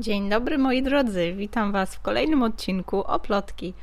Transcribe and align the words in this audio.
Dzień 0.00 0.30
dobry 0.30 0.58
moi 0.58 0.82
drodzy, 0.82 1.34
witam 1.36 1.72
Was 1.72 1.94
w 1.94 2.00
kolejnym 2.00 2.42
odcinku 2.42 3.02
Oplotki. 3.02 3.74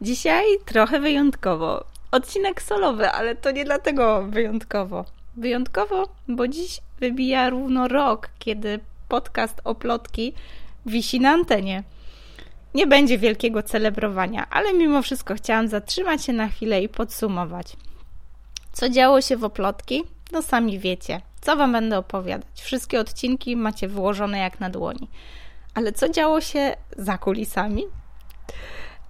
Dzisiaj 0.00 0.44
trochę 0.64 1.00
wyjątkowo. 1.00 1.84
Odcinek 2.10 2.62
solowy, 2.62 3.10
ale 3.10 3.36
to 3.36 3.50
nie 3.50 3.64
dlatego 3.64 4.22
wyjątkowo. 4.22 5.04
Wyjątkowo, 5.36 6.08
bo 6.28 6.48
dziś 6.48 6.80
wybija 7.00 7.50
równo 7.50 7.88
rok, 7.88 8.28
kiedy 8.38 8.80
podcast 9.08 9.60
Oplotki 9.64 10.32
wisi 10.86 11.20
na 11.20 11.30
antenie. 11.30 11.82
Nie 12.74 12.86
będzie 12.86 13.18
wielkiego 13.18 13.62
celebrowania, 13.62 14.46
ale 14.50 14.72
mimo 14.72 15.02
wszystko 15.02 15.34
chciałam 15.34 15.68
zatrzymać 15.68 16.24
się 16.24 16.32
na 16.32 16.48
chwilę 16.48 16.82
i 16.82 16.88
podsumować. 16.88 17.76
Co 18.72 18.88
działo 18.88 19.20
się 19.20 19.36
w 19.36 19.44
Oplotki? 19.44 20.02
No 20.32 20.42
sami 20.42 20.78
wiecie. 20.78 21.20
Co 21.40 21.56
Wam 21.56 21.72
będę 21.72 21.98
opowiadać? 21.98 22.62
Wszystkie 22.62 23.00
odcinki 23.00 23.56
macie 23.56 23.88
wyłożone 23.88 24.38
jak 24.38 24.60
na 24.60 24.70
dłoni. 24.70 25.08
Ale 25.74 25.92
co 25.92 26.08
działo 26.08 26.40
się 26.40 26.76
za 26.96 27.18
kulisami? 27.18 27.84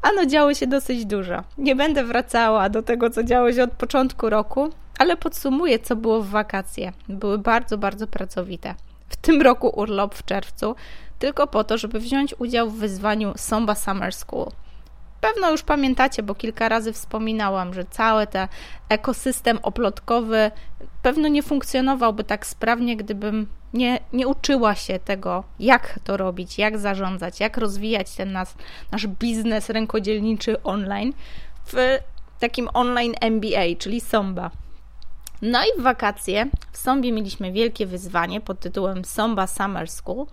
Ano, 0.02 0.26
działo 0.26 0.54
się 0.54 0.66
dosyć 0.66 1.06
dużo. 1.06 1.42
Nie 1.58 1.76
będę 1.76 2.04
wracała 2.04 2.68
do 2.68 2.82
tego, 2.82 3.10
co 3.10 3.24
działo 3.24 3.52
się 3.52 3.62
od 3.62 3.72
początku 3.72 4.30
roku, 4.30 4.70
ale 4.98 5.16
podsumuję, 5.16 5.78
co 5.78 5.96
było 5.96 6.22
w 6.22 6.28
wakacje. 6.28 6.92
Były 7.08 7.38
bardzo, 7.38 7.78
bardzo 7.78 8.06
pracowite. 8.06 8.74
W 9.08 9.16
tym 9.16 9.42
roku 9.42 9.68
urlop 9.68 10.14
w 10.14 10.24
czerwcu, 10.24 10.74
tylko 11.18 11.46
po 11.46 11.64
to, 11.64 11.78
żeby 11.78 12.00
wziąć 12.00 12.34
udział 12.38 12.70
w 12.70 12.78
wyzwaniu 12.78 13.32
Somba 13.36 13.74
Summer 13.74 14.14
School. 14.14 14.46
Pewno 15.20 15.50
już 15.50 15.62
pamiętacie, 15.62 16.22
bo 16.22 16.34
kilka 16.34 16.68
razy 16.68 16.92
wspominałam, 16.92 17.74
że 17.74 17.84
cały 17.84 18.26
ten 18.26 18.48
ekosystem 18.88 19.58
oplotkowy 19.62 20.50
pewno 21.02 21.28
nie 21.28 21.42
funkcjonowałby 21.42 22.24
tak 22.24 22.46
sprawnie, 22.46 22.96
gdybym 22.96 23.46
nie, 23.74 23.98
nie 24.12 24.28
uczyła 24.28 24.74
się 24.74 24.98
tego, 24.98 25.44
jak 25.60 25.98
to 26.04 26.16
robić, 26.16 26.58
jak 26.58 26.78
zarządzać, 26.78 27.40
jak 27.40 27.56
rozwijać 27.56 28.14
ten 28.14 28.32
nas, 28.32 28.54
nasz 28.90 29.06
biznes 29.06 29.70
rękodzielniczy 29.70 30.62
online 30.62 31.12
w 31.66 31.98
takim 32.40 32.68
online 32.74 33.14
MBA, 33.20 33.64
czyli 33.78 34.00
Somba. 34.00 34.50
No 35.42 35.62
i 35.64 35.80
w 35.80 35.82
wakacje 35.82 36.46
w 36.72 36.78
Sombie 36.78 37.12
mieliśmy 37.12 37.52
wielkie 37.52 37.86
wyzwanie 37.86 38.40
pod 38.40 38.60
tytułem 38.60 39.04
Somba 39.04 39.46
Summer 39.46 39.90
School. 39.90 40.26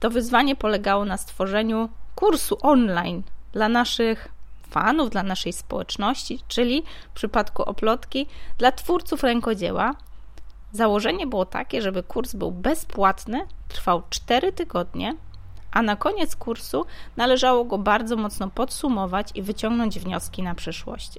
To 0.00 0.10
wyzwanie 0.10 0.56
polegało 0.56 1.04
na 1.04 1.16
stworzeniu 1.16 1.88
kursu 2.14 2.58
online 2.62 3.22
dla 3.52 3.68
naszych 3.68 4.28
fanów, 4.70 5.10
dla 5.10 5.22
naszej 5.22 5.52
społeczności, 5.52 6.40
czyli 6.48 6.82
w 7.10 7.14
przypadku 7.14 7.62
oplotki 7.62 8.26
dla 8.58 8.72
twórców 8.72 9.22
rękodzieła. 9.22 9.94
Założenie 10.72 11.26
było 11.26 11.46
takie, 11.46 11.82
żeby 11.82 12.02
kurs 12.02 12.34
był 12.34 12.50
bezpłatny, 12.50 13.46
trwał 13.68 14.02
4 14.10 14.52
tygodnie, 14.52 15.16
a 15.72 15.82
na 15.82 15.96
koniec 15.96 16.36
kursu 16.36 16.86
należało 17.16 17.64
go 17.64 17.78
bardzo 17.78 18.16
mocno 18.16 18.50
podsumować 18.50 19.28
i 19.34 19.42
wyciągnąć 19.42 19.98
wnioski 19.98 20.42
na 20.42 20.54
przyszłość. 20.54 21.18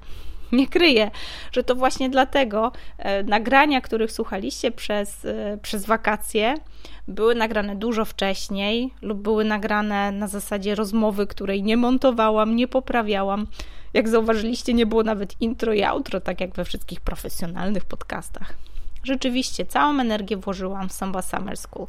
Nie 0.52 0.68
kryję, 0.68 1.12
że 1.52 1.64
to 1.64 1.75
właśnie 1.75 2.09
dlatego 2.09 2.72
e, 2.98 3.23
nagrania, 3.23 3.81
których 3.81 4.12
słuchaliście 4.12 4.72
przez, 4.72 5.25
e, 5.25 5.58
przez 5.62 5.86
wakacje, 5.86 6.56
były 7.08 7.36
nagrane 7.36 7.75
dużo 7.75 8.06
wcześniej 8.06 8.94
lub 9.02 9.22
były 9.22 9.45
nagrane 9.45 10.12
na 10.12 10.28
zasadzie 10.28 10.75
rozmowy, 10.75 11.28
której 11.28 11.64
nie 11.64 11.78
montowałam, 11.78 12.56
nie 12.56 12.68
poprawiałam. 12.68 13.48
Jak 13.94 14.09
zauważyliście, 14.09 14.73
nie 14.73 14.86
było 14.86 15.03
nawet 15.03 15.42
intro 15.42 15.73
i 15.73 15.84
outro, 15.84 16.22
tak 16.22 16.42
jak 16.42 16.56
we 16.56 16.66
wszystkich 16.66 17.02
profesjonalnych 17.02 17.86
podcastach. 17.86 18.53
Rzeczywiście, 19.03 19.66
całą 19.66 20.00
energię 20.00 20.38
włożyłam 20.38 20.90
w 20.90 20.94
Samba 20.94 21.22
Summer 21.22 21.58
School. 21.58 21.88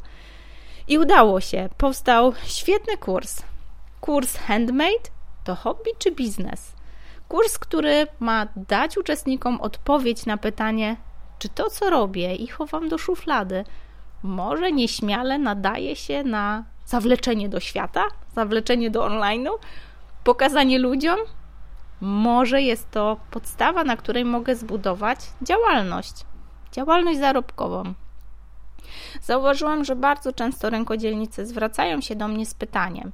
I 0.87 0.97
udało 0.97 1.41
się. 1.41 1.69
Powstał 1.77 2.33
świetny 2.45 2.97
kurs. 2.97 3.41
Kurs 4.01 4.37
handmade 4.37 5.09
to 5.43 5.55
hobby 5.55 5.91
czy 5.99 6.11
biznes? 6.11 6.75
Kurs, 7.27 7.59
który 7.59 8.07
ma 8.19 8.47
dać 8.55 8.97
uczestnikom 8.97 9.61
odpowiedź 9.61 10.25
na 10.25 10.37
pytanie, 10.37 10.97
czy 11.39 11.49
to, 11.49 11.69
co 11.69 11.89
robię 11.89 12.35
i 12.35 12.47
chowam 12.47 12.89
do 12.89 12.97
szuflady, 12.97 13.63
może 14.23 14.71
nieśmiale 14.71 15.37
nadaje 15.37 15.95
się 15.95 16.23
na 16.23 16.63
zawleczenie 16.85 17.49
do 17.49 17.59
świata, 17.59 18.03
zawleczenie 18.35 18.91
do 18.91 19.01
online'u, 19.01 19.51
pokazanie 20.23 20.79
ludziom. 20.79 21.19
Może 22.01 22.61
jest 22.61 22.91
to 22.91 23.17
podstawa, 23.31 23.83
na 23.83 23.97
której 23.97 24.25
mogę 24.25 24.55
zbudować 24.55 25.19
działalność, 25.41 26.13
działalność 26.71 27.19
zarobkową. 27.19 27.93
Zauważyłam, 29.21 29.85
że 29.85 29.95
bardzo 29.95 30.33
często 30.33 30.69
rękodzielnicy 30.69 31.45
zwracają 31.45 32.01
się 32.01 32.15
do 32.15 32.27
mnie 32.27 32.45
z 32.45 32.53
pytaniem, 32.53 33.11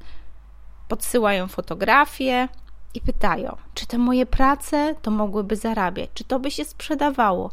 podsyłają 0.87 1.47
fotografie 1.47 2.47
i 2.93 3.01
pytają, 3.01 3.57
czy 3.73 3.87
te 3.87 3.97
moje 3.97 4.25
prace 4.25 4.95
to 5.01 5.11
mogłyby 5.11 5.55
zarabiać, 5.55 6.09
czy 6.13 6.23
to 6.23 6.39
by 6.39 6.51
się 6.51 6.65
sprzedawało. 6.65 7.51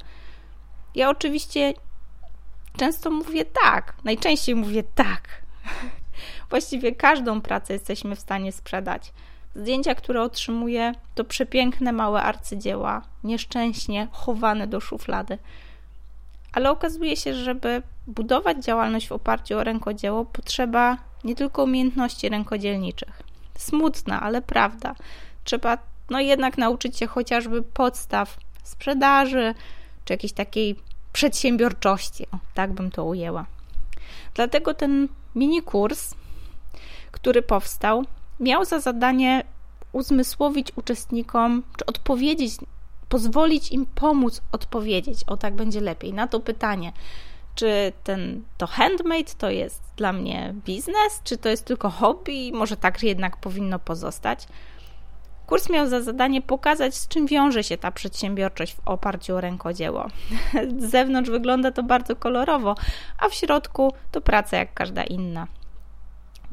Ja 0.94 1.10
oczywiście 1.10 1.74
Często 2.76 3.10
mówię 3.10 3.44
tak, 3.44 3.94
najczęściej 4.04 4.54
mówię 4.54 4.82
tak. 4.94 5.28
Właściwie 6.50 6.94
każdą 6.94 7.40
pracę 7.40 7.72
jesteśmy 7.72 8.16
w 8.16 8.20
stanie 8.20 8.52
sprzedać. 8.52 9.12
Zdjęcia, 9.54 9.94
które 9.94 10.22
otrzymuję, 10.22 10.92
to 11.14 11.24
przepiękne 11.24 11.92
małe 11.92 12.22
arcydzieła, 12.22 13.02
nieszczęśnie 13.24 14.08
chowane 14.12 14.66
do 14.66 14.80
szuflady. 14.80 15.38
Ale 16.52 16.70
okazuje 16.70 17.16
się, 17.16 17.34
że 17.34 17.44
żeby 17.44 17.82
budować 18.06 18.64
działalność 18.64 19.08
w 19.08 19.12
oparciu 19.12 19.58
o 19.58 19.64
rękodzieło, 19.64 20.24
potrzeba 20.24 20.98
nie 21.24 21.34
tylko 21.34 21.64
umiejętności 21.64 22.28
rękodzielniczych. 22.28 23.22
Smutna, 23.58 24.20
ale 24.20 24.42
prawda. 24.42 24.94
Trzeba 25.44 25.78
no 26.10 26.20
jednak 26.20 26.58
nauczyć 26.58 26.98
się 26.98 27.06
chociażby 27.06 27.62
podstaw 27.62 28.36
sprzedaży, 28.62 29.54
czy 30.04 30.12
jakiejś 30.12 30.32
takiej 30.32 30.76
przedsiębiorczości, 31.12 32.26
o, 32.32 32.38
tak 32.54 32.72
bym 32.72 32.90
to 32.90 33.04
ujęła. 33.04 33.46
Dlatego 34.34 34.74
ten 34.74 35.08
mini 35.34 35.62
kurs, 35.62 36.14
który 37.10 37.42
powstał, 37.42 38.04
miał 38.40 38.64
za 38.64 38.80
zadanie 38.80 39.44
uzmysłowić 39.92 40.68
uczestnikom, 40.76 41.62
czy 41.76 41.86
odpowiedzieć, 41.86 42.52
pozwolić 43.12 43.72
im 43.72 43.86
pomóc 43.86 44.42
odpowiedzieć, 44.52 45.24
o 45.26 45.36
tak 45.36 45.54
będzie 45.54 45.80
lepiej, 45.80 46.12
na 46.12 46.26
to 46.26 46.40
pytanie, 46.40 46.92
czy 47.54 47.92
ten 48.04 48.42
to 48.58 48.66
handmade 48.66 49.34
to 49.38 49.50
jest 49.50 49.82
dla 49.96 50.12
mnie 50.12 50.54
biznes, 50.66 51.20
czy 51.24 51.38
to 51.38 51.48
jest 51.48 51.64
tylko 51.64 51.90
hobby, 51.90 52.52
może 52.52 52.76
tak 52.76 53.02
jednak 53.02 53.36
powinno 53.36 53.78
pozostać. 53.78 54.46
Kurs 55.46 55.70
miał 55.70 55.86
za 55.88 56.02
zadanie 56.02 56.42
pokazać, 56.42 56.94
z 56.94 57.08
czym 57.08 57.26
wiąże 57.26 57.64
się 57.64 57.78
ta 57.78 57.90
przedsiębiorczość 57.90 58.74
w 58.74 58.88
oparciu 58.88 59.36
o 59.36 59.40
rękodzieło. 59.40 60.06
Z 60.78 60.90
zewnątrz 60.90 61.30
wygląda 61.30 61.70
to 61.70 61.82
bardzo 61.82 62.16
kolorowo, 62.16 62.74
a 63.18 63.28
w 63.28 63.34
środku 63.34 63.92
to 64.12 64.20
praca 64.20 64.56
jak 64.56 64.74
każda 64.74 65.04
inna. 65.04 65.46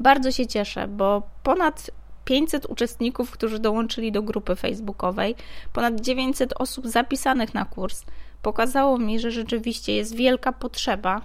Bardzo 0.00 0.32
się 0.32 0.46
cieszę, 0.46 0.88
bo 0.88 1.22
ponad 1.42 1.90
500 2.30 2.66
uczestników, 2.66 3.30
którzy 3.30 3.58
dołączyli 3.58 4.12
do 4.12 4.22
grupy 4.22 4.56
facebookowej, 4.56 5.34
ponad 5.72 6.00
900 6.00 6.52
osób 6.58 6.86
zapisanych 6.86 7.54
na 7.54 7.64
kurs, 7.64 8.04
pokazało 8.42 8.98
mi, 8.98 9.20
że 9.20 9.30
rzeczywiście 9.30 9.94
jest 9.94 10.14
wielka 10.14 10.52
potrzeba 10.52 11.20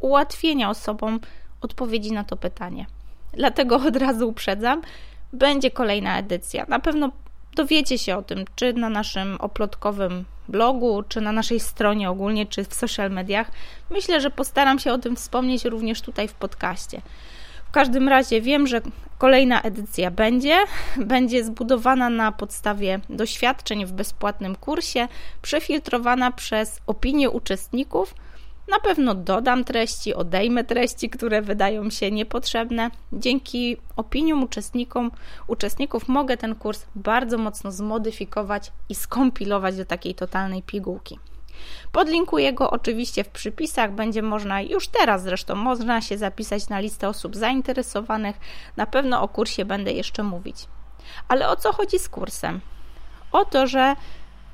ułatwienia 0.00 0.70
osobom 0.70 1.20
odpowiedzi 1.60 2.12
na 2.12 2.24
to 2.24 2.36
pytanie. 2.36 2.86
Dlatego 3.32 3.76
od 3.76 3.96
razu 3.96 4.28
uprzedzam, 4.28 4.82
będzie 5.32 5.70
kolejna 5.70 6.18
edycja. 6.18 6.66
Na 6.68 6.78
pewno 6.78 7.10
dowiecie 7.56 7.98
się 7.98 8.16
o 8.16 8.22
tym, 8.22 8.44
czy 8.56 8.72
na 8.72 8.88
naszym 8.88 9.36
oplotkowym 9.40 10.24
blogu, 10.48 11.02
czy 11.08 11.20
na 11.20 11.32
naszej 11.32 11.60
stronie 11.60 12.10
ogólnie, 12.10 12.46
czy 12.46 12.64
w 12.64 12.74
social 12.74 13.10
mediach. 13.10 13.50
Myślę, 13.90 14.20
że 14.20 14.30
postaram 14.30 14.78
się 14.78 14.92
o 14.92 14.98
tym 14.98 15.16
wspomnieć 15.16 15.64
również 15.64 16.02
tutaj 16.02 16.28
w 16.28 16.34
podcaście. 16.34 17.02
W 17.68 17.70
każdym 17.70 18.08
razie 18.08 18.40
wiem, 18.40 18.66
że 18.66 18.80
kolejna 19.18 19.62
edycja 19.62 20.10
będzie. 20.10 20.56
Będzie 20.96 21.44
zbudowana 21.44 22.10
na 22.10 22.32
podstawie 22.32 23.00
doświadczeń 23.10 23.86
w 23.86 23.92
bezpłatnym 23.92 24.56
kursie, 24.56 25.08
przefiltrowana 25.42 26.32
przez 26.32 26.80
opinie 26.86 27.30
uczestników 27.30 28.14
na 28.68 28.78
pewno 28.78 29.14
dodam 29.14 29.64
treści, 29.64 30.14
odejmę 30.14 30.64
treści, 30.64 31.10
które 31.10 31.42
wydają 31.42 31.90
się 31.90 32.10
niepotrzebne. 32.10 32.90
Dzięki 33.12 33.76
opiniom 33.96 34.42
uczestnikom, 34.42 35.10
uczestników 35.46 36.08
mogę 36.08 36.36
ten 36.36 36.54
kurs 36.54 36.86
bardzo 36.94 37.38
mocno 37.38 37.72
zmodyfikować 37.72 38.72
i 38.88 38.94
skompilować 38.94 39.76
do 39.76 39.84
takiej 39.84 40.14
totalnej 40.14 40.62
pigułki. 40.62 41.18
Podlinkuję 41.92 42.52
go 42.52 42.70
oczywiście 42.70 43.24
w 43.24 43.28
przypisach, 43.28 43.92
będzie 43.92 44.22
można 44.22 44.60
już 44.60 44.88
teraz 44.88 45.22
zresztą 45.22 45.54
można 45.54 46.00
się 46.00 46.18
zapisać 46.18 46.68
na 46.68 46.80
listę 46.80 47.08
osób 47.08 47.36
zainteresowanych. 47.36 48.36
Na 48.76 48.86
pewno 48.86 49.22
o 49.22 49.28
kursie 49.28 49.64
będę 49.64 49.92
jeszcze 49.92 50.22
mówić. 50.22 50.66
Ale 51.28 51.48
o 51.48 51.56
co 51.56 51.72
chodzi 51.72 51.98
z 51.98 52.08
kursem? 52.08 52.60
O 53.32 53.44
to, 53.44 53.66
że 53.66 53.96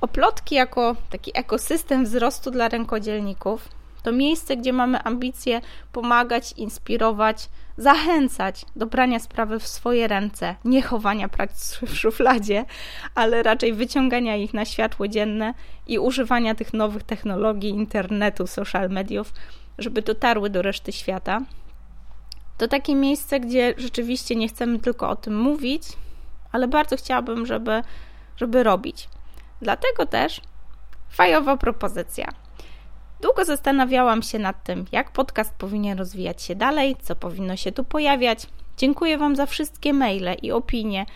oplotki 0.00 0.54
jako 0.54 0.96
taki 1.10 1.38
ekosystem 1.38 2.04
wzrostu 2.04 2.50
dla 2.50 2.68
rękodzielników 2.68 3.68
To 4.04 4.12
miejsce, 4.12 4.56
gdzie 4.56 4.72
mamy 4.72 5.02
ambicje 5.02 5.60
pomagać, 5.92 6.52
inspirować, 6.52 7.48
zachęcać 7.76 8.64
do 8.76 8.86
brania 8.86 9.18
sprawy 9.18 9.60
w 9.60 9.66
swoje 9.66 10.08
ręce, 10.08 10.56
nie 10.64 10.82
chowania 10.82 11.28
prac 11.28 11.78
w 11.86 11.96
szufladzie, 11.96 12.64
ale 13.14 13.42
raczej 13.42 13.72
wyciągania 13.72 14.36
ich 14.36 14.54
na 14.54 14.64
światło 14.64 15.08
dzienne 15.08 15.54
i 15.86 15.98
używania 15.98 16.54
tych 16.54 16.72
nowych 16.72 17.02
technologii, 17.02 17.70
internetu, 17.70 18.46
social 18.46 18.90
mediów, 18.90 19.32
żeby 19.78 20.02
dotarły 20.02 20.50
do 20.50 20.62
reszty 20.62 20.92
świata. 20.92 21.40
To 22.58 22.68
takie 22.68 22.94
miejsce, 22.94 23.40
gdzie 23.40 23.74
rzeczywiście 23.76 24.36
nie 24.36 24.48
chcemy 24.48 24.78
tylko 24.78 25.08
o 25.08 25.16
tym 25.16 25.38
mówić, 25.38 25.82
ale 26.52 26.68
bardzo 26.68 26.96
chciałabym, 26.96 27.46
żeby, 27.46 27.82
żeby 28.36 28.62
robić. 28.62 29.08
Dlatego 29.62 30.06
też 30.06 30.40
fajowa 31.10 31.56
propozycja. 31.56 32.43
Długo 33.20 33.44
zastanawiałam 33.44 34.22
się 34.22 34.38
nad 34.38 34.64
tym, 34.64 34.84
jak 34.92 35.10
podcast 35.10 35.54
powinien 35.54 35.98
rozwijać 35.98 36.42
się 36.42 36.54
dalej, 36.54 36.96
co 37.02 37.16
powinno 37.16 37.56
się 37.56 37.72
tu 37.72 37.84
pojawiać. 37.84 38.46
Dziękuję 38.76 39.18
Wam 39.18 39.36
za 39.36 39.46
wszystkie 39.46 39.92
maile 39.92 40.36
i 40.42 40.52
opinie 40.52 41.06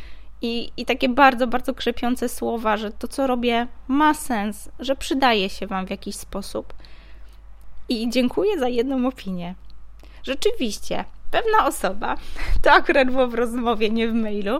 i, 0.43 0.71
i 0.77 0.87
takie 0.87 1.09
bardzo, 1.09 1.47
bardzo 1.47 1.75
krzepiące 1.75 2.29
słowa, 2.29 2.77
że 2.77 2.91
to, 2.91 3.09
co 3.09 3.27
robię, 3.27 3.67
ma 3.89 4.15
sens, 4.15 4.69
że 4.81 4.97
przydaje 4.97 5.49
się 5.49 5.67
Wam 5.67 5.87
w 5.87 5.91
jakiś 5.91 6.17
sposób. 6.17 6.75
I 7.89 8.11
dziękuję 8.11 8.59
za 8.59 8.69
jedną 8.69 9.09
opinię. 9.09 9.55
Rzeczywiście, 10.23 11.05
pewna 11.31 11.67
osoba, 11.67 12.17
to 12.62 12.73
akurat 12.73 13.11
było 13.11 13.29
w 13.29 13.35
rozmowie, 13.35 13.91
nie 13.91 14.09
w 14.09 14.15
mailu, 14.15 14.59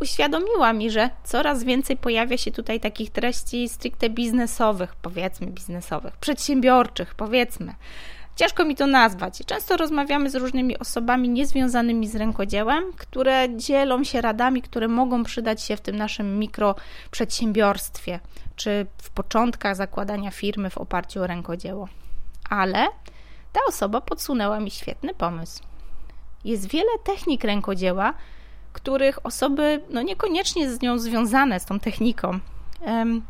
uświadomiła 0.00 0.72
mi, 0.72 0.90
że 0.90 1.10
coraz 1.24 1.64
więcej 1.64 1.96
pojawia 1.96 2.36
się 2.36 2.52
tutaj 2.52 2.80
takich 2.80 3.10
treści 3.10 3.68
stricte 3.68 4.10
biznesowych, 4.10 4.96
powiedzmy 4.96 5.46
biznesowych, 5.46 6.16
przedsiębiorczych, 6.16 7.14
powiedzmy. 7.14 7.74
Ciężko 8.36 8.64
mi 8.64 8.76
to 8.76 8.86
nazwać. 8.86 9.42
Często 9.46 9.76
rozmawiamy 9.76 10.30
z 10.30 10.34
różnymi 10.34 10.78
osobami 10.78 11.28
niezwiązanymi 11.28 12.08
z 12.08 12.16
rękodziełem, 12.16 12.84
które 12.96 13.56
dzielą 13.56 14.04
się 14.04 14.20
radami, 14.20 14.62
które 14.62 14.88
mogą 14.88 15.24
przydać 15.24 15.62
się 15.62 15.76
w 15.76 15.80
tym 15.80 15.96
naszym 15.96 16.38
mikroprzedsiębiorstwie, 16.38 18.20
czy 18.56 18.86
w 19.02 19.10
początkach 19.10 19.76
zakładania 19.76 20.30
firmy 20.30 20.70
w 20.70 20.78
oparciu 20.78 21.22
o 21.22 21.26
rękodzieło. 21.26 21.88
Ale 22.50 22.86
ta 23.52 23.60
osoba 23.68 24.00
podsunęła 24.00 24.60
mi 24.60 24.70
świetny 24.70 25.14
pomysł. 25.14 25.62
Jest 26.44 26.68
wiele 26.68 26.98
technik 27.04 27.44
rękodzieła, 27.44 28.14
których 28.76 29.26
osoby 29.26 29.82
no 29.90 30.02
niekoniecznie 30.02 30.70
z 30.70 30.82
nią 30.82 30.98
związane, 30.98 31.60
z 31.60 31.64
tą 31.64 31.80
techniką, 31.80 32.38
um, 32.80 33.22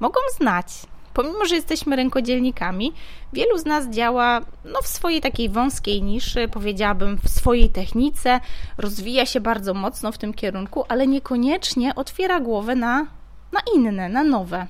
mogą 0.00 0.20
znać. 0.36 0.66
Pomimo, 1.14 1.44
że 1.46 1.54
jesteśmy 1.54 1.96
rękodzielnikami, 1.96 2.92
wielu 3.32 3.58
z 3.58 3.64
nas 3.64 3.88
działa 3.88 4.40
no, 4.64 4.82
w 4.82 4.86
swojej 4.86 5.20
takiej 5.20 5.48
wąskiej 5.48 6.02
niszy, 6.02 6.48
powiedziałabym, 6.48 7.18
w 7.24 7.28
swojej 7.28 7.70
technice, 7.70 8.40
rozwija 8.78 9.26
się 9.26 9.40
bardzo 9.40 9.74
mocno 9.74 10.12
w 10.12 10.18
tym 10.18 10.34
kierunku, 10.34 10.84
ale 10.88 11.06
niekoniecznie 11.06 11.94
otwiera 11.94 12.40
głowę 12.40 12.74
na, 12.74 13.06
na 13.52 13.60
inne, 13.74 14.08
na 14.08 14.24
nowe. 14.24 14.66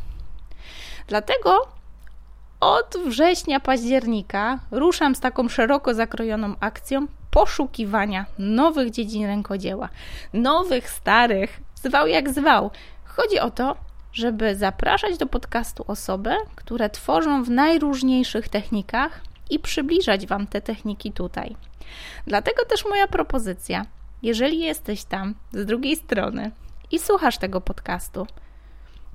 Dlatego 1.06 1.66
od 2.60 2.96
września, 3.06 3.60
października 3.60 4.58
ruszam 4.70 5.14
z 5.14 5.20
taką 5.20 5.48
szeroko 5.48 5.94
zakrojoną 5.94 6.54
akcją 6.60 7.06
poszukiwania 7.30 8.26
nowych 8.38 8.90
dziedzin 8.90 9.26
rękodzieła, 9.26 9.88
nowych, 10.32 10.90
starych, 10.90 11.60
zwał 11.74 12.06
jak 12.06 12.30
zwał. 12.30 12.70
Chodzi 13.04 13.38
o 13.38 13.50
to, 13.50 13.76
żeby 14.12 14.56
zapraszać 14.56 15.18
do 15.18 15.26
podcastu 15.26 15.84
osoby, 15.86 16.36
które 16.56 16.90
tworzą 16.90 17.44
w 17.44 17.50
najróżniejszych 17.50 18.48
technikach 18.48 19.20
i 19.50 19.58
przybliżać 19.58 20.26
Wam 20.26 20.46
te 20.46 20.60
techniki 20.60 21.12
tutaj. 21.12 21.56
Dlatego 22.26 22.64
też 22.64 22.84
moja 22.84 23.06
propozycja, 23.06 23.86
jeżeli 24.22 24.60
jesteś 24.60 25.04
tam 25.04 25.34
z 25.52 25.66
drugiej 25.66 25.96
strony 25.96 26.50
i 26.90 26.98
słuchasz 26.98 27.38
tego 27.38 27.60
podcastu 27.60 28.26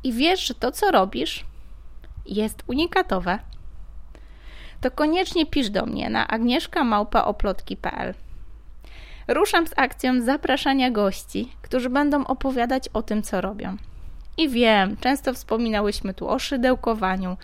i 0.04 0.14
wiesz, 0.14 0.48
że 0.48 0.54
to, 0.54 0.72
co 0.72 0.92
robisz, 0.92 1.46
jest 2.26 2.64
unikatowe, 2.68 3.40
to 4.82 4.92
koniecznie 4.92 5.46
pisz 5.46 5.70
do 5.70 5.86
mnie 5.86 6.10
na 6.10 6.28
agnieszkamałpaoplotki.pl. 6.28 8.14
Ruszam 9.28 9.68
z 9.68 9.74
akcją 9.76 10.22
zapraszania 10.22 10.92
gości, 10.92 11.52
którzy 11.62 11.90
będą 11.90 12.26
opowiadać 12.26 12.90
o 12.94 13.02
tym, 13.02 13.24
co 13.24 13.42
robią. 13.42 13.78
I 14.38 14.50
wiem, 14.50 14.98
często 14.98 15.34
wspominałyśmy 15.34 16.14
tu 16.14 16.30
o 16.30 16.40
szydełkowaniu, 16.40 17.38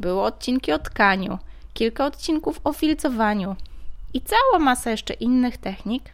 były 0.00 0.22
odcinki 0.22 0.72
o 0.72 0.78
tkaniu, 0.78 1.38
kilka 1.74 2.06
odcinków 2.06 2.60
o 2.64 2.72
filcowaniu 2.72 3.56
i 4.14 4.20
cała 4.20 4.64
masa 4.64 4.90
jeszcze 4.90 5.14
innych 5.14 5.56
technik, 5.56 6.04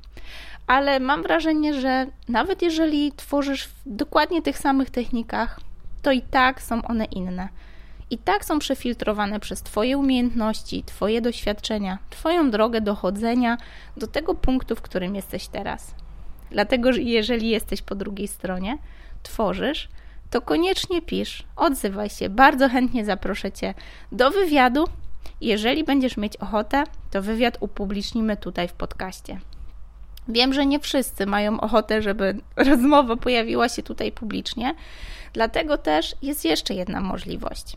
ale 0.66 1.00
mam 1.00 1.22
wrażenie, 1.22 1.80
że 1.80 2.06
nawet 2.28 2.62
jeżeli 2.62 3.12
tworzysz 3.12 3.66
w 3.66 3.74
dokładnie 3.86 4.42
tych 4.42 4.58
samych 4.58 4.90
technikach, 4.90 5.60
to 6.02 6.12
i 6.12 6.22
tak 6.22 6.62
są 6.62 6.82
one 6.82 7.04
inne 7.04 7.48
i 8.10 8.18
tak 8.18 8.44
są 8.44 8.58
przefiltrowane 8.58 9.40
przez 9.40 9.62
Twoje 9.62 9.98
umiejętności, 9.98 10.84
Twoje 10.84 11.20
doświadczenia, 11.20 11.98
Twoją 12.10 12.50
drogę 12.50 12.80
dochodzenia 12.80 13.56
do 13.96 14.06
tego 14.06 14.34
punktu, 14.34 14.76
w 14.76 14.82
którym 14.82 15.14
jesteś 15.14 15.48
teraz. 15.48 15.94
Dlatego, 16.50 16.92
że 16.92 17.00
jeżeli 17.00 17.48
jesteś 17.48 17.82
po 17.82 17.94
drugiej 17.94 18.28
stronie, 18.28 18.78
tworzysz, 19.22 19.88
to 20.30 20.40
koniecznie 20.40 21.02
pisz, 21.02 21.44
odzywaj 21.56 22.10
się. 22.10 22.28
Bardzo 22.28 22.68
chętnie 22.68 23.04
zaproszę 23.04 23.52
Cię 23.52 23.74
do 24.12 24.30
wywiadu. 24.30 24.84
Jeżeli 25.40 25.84
będziesz 25.84 26.16
mieć 26.16 26.36
ochotę, 26.36 26.84
to 27.10 27.22
wywiad 27.22 27.56
upublicznimy 27.60 28.36
tutaj 28.36 28.68
w 28.68 28.72
podcaście. 28.72 29.40
Wiem, 30.28 30.52
że 30.52 30.66
nie 30.66 30.80
wszyscy 30.80 31.26
mają 31.26 31.60
ochotę, 31.60 32.02
żeby 32.02 32.36
rozmowa 32.56 33.16
pojawiła 33.16 33.68
się 33.68 33.82
tutaj 33.82 34.12
publicznie, 34.12 34.74
dlatego 35.32 35.78
też 35.78 36.16
jest 36.22 36.44
jeszcze 36.44 36.74
jedna 36.74 37.00
możliwość. 37.00 37.76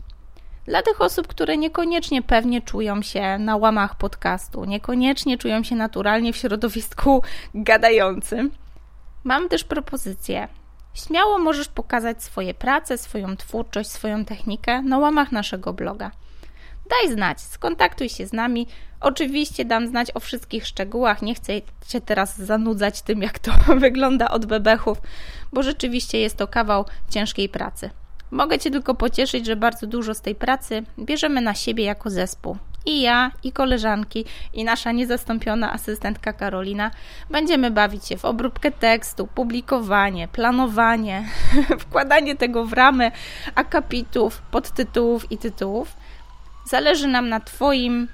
Dla 0.68 0.82
tych 0.82 1.00
osób, 1.00 1.26
które 1.26 1.56
niekoniecznie 1.56 2.22
pewnie 2.22 2.62
czują 2.62 3.02
się 3.02 3.38
na 3.38 3.56
łamach 3.56 3.94
podcastu, 3.94 4.64
niekoniecznie 4.64 5.38
czują 5.38 5.62
się 5.62 5.76
naturalnie 5.76 6.32
w 6.32 6.36
środowisku 6.36 7.22
gadającym, 7.54 8.50
mam 9.24 9.48
też 9.48 9.64
propozycję. 9.64 10.48
Śmiało 10.94 11.38
możesz 11.38 11.68
pokazać 11.68 12.22
swoje 12.22 12.54
prace, 12.54 12.98
swoją 12.98 13.36
twórczość, 13.36 13.90
swoją 13.90 14.24
technikę 14.24 14.82
na 14.82 14.98
łamach 14.98 15.32
naszego 15.32 15.72
bloga. 15.72 16.10
Daj 16.90 17.12
znać, 17.12 17.40
skontaktuj 17.40 18.08
się 18.08 18.26
z 18.26 18.32
nami. 18.32 18.66
Oczywiście 19.00 19.64
dam 19.64 19.88
znać 19.88 20.08
o 20.14 20.20
wszystkich 20.20 20.66
szczegółach. 20.66 21.22
Nie 21.22 21.34
chcę 21.34 21.52
Cię 21.88 22.00
teraz 22.00 22.38
zanudzać 22.38 23.02
tym, 23.02 23.22
jak 23.22 23.38
to 23.38 23.52
wygląda 23.76 24.28
od 24.28 24.46
bebechów, 24.46 24.98
bo 25.52 25.62
rzeczywiście 25.62 26.18
jest 26.18 26.36
to 26.36 26.48
kawał 26.48 26.84
ciężkiej 27.10 27.48
pracy. 27.48 27.90
Mogę 28.30 28.58
Cię 28.58 28.70
tylko 28.70 28.94
pocieszyć, 28.94 29.46
że 29.46 29.56
bardzo 29.56 29.86
dużo 29.86 30.14
z 30.14 30.20
tej 30.20 30.34
pracy 30.34 30.82
bierzemy 30.98 31.40
na 31.40 31.54
siebie 31.54 31.84
jako 31.84 32.10
zespół. 32.10 32.56
I 32.86 33.00
ja, 33.00 33.30
i 33.42 33.52
koleżanki, 33.52 34.24
i 34.54 34.64
nasza 34.64 34.92
niezastąpiona 34.92 35.72
asystentka 35.72 36.32
Karolina 36.32 36.90
będziemy 37.30 37.70
bawić 37.70 38.06
się 38.06 38.16
w 38.16 38.24
obróbkę 38.24 38.70
tekstu, 38.70 39.26
publikowanie, 39.26 40.28
planowanie, 40.28 41.28
wkładanie 41.80 42.36
tego 42.36 42.64
w 42.64 42.72
ramy 42.72 43.12
akapitów, 43.54 44.42
podtytułów 44.50 45.32
i 45.32 45.38
tytułów. 45.38 45.96
Zależy 46.64 47.08
nam 47.08 47.28
na 47.28 47.40
Twoim, 47.40 48.08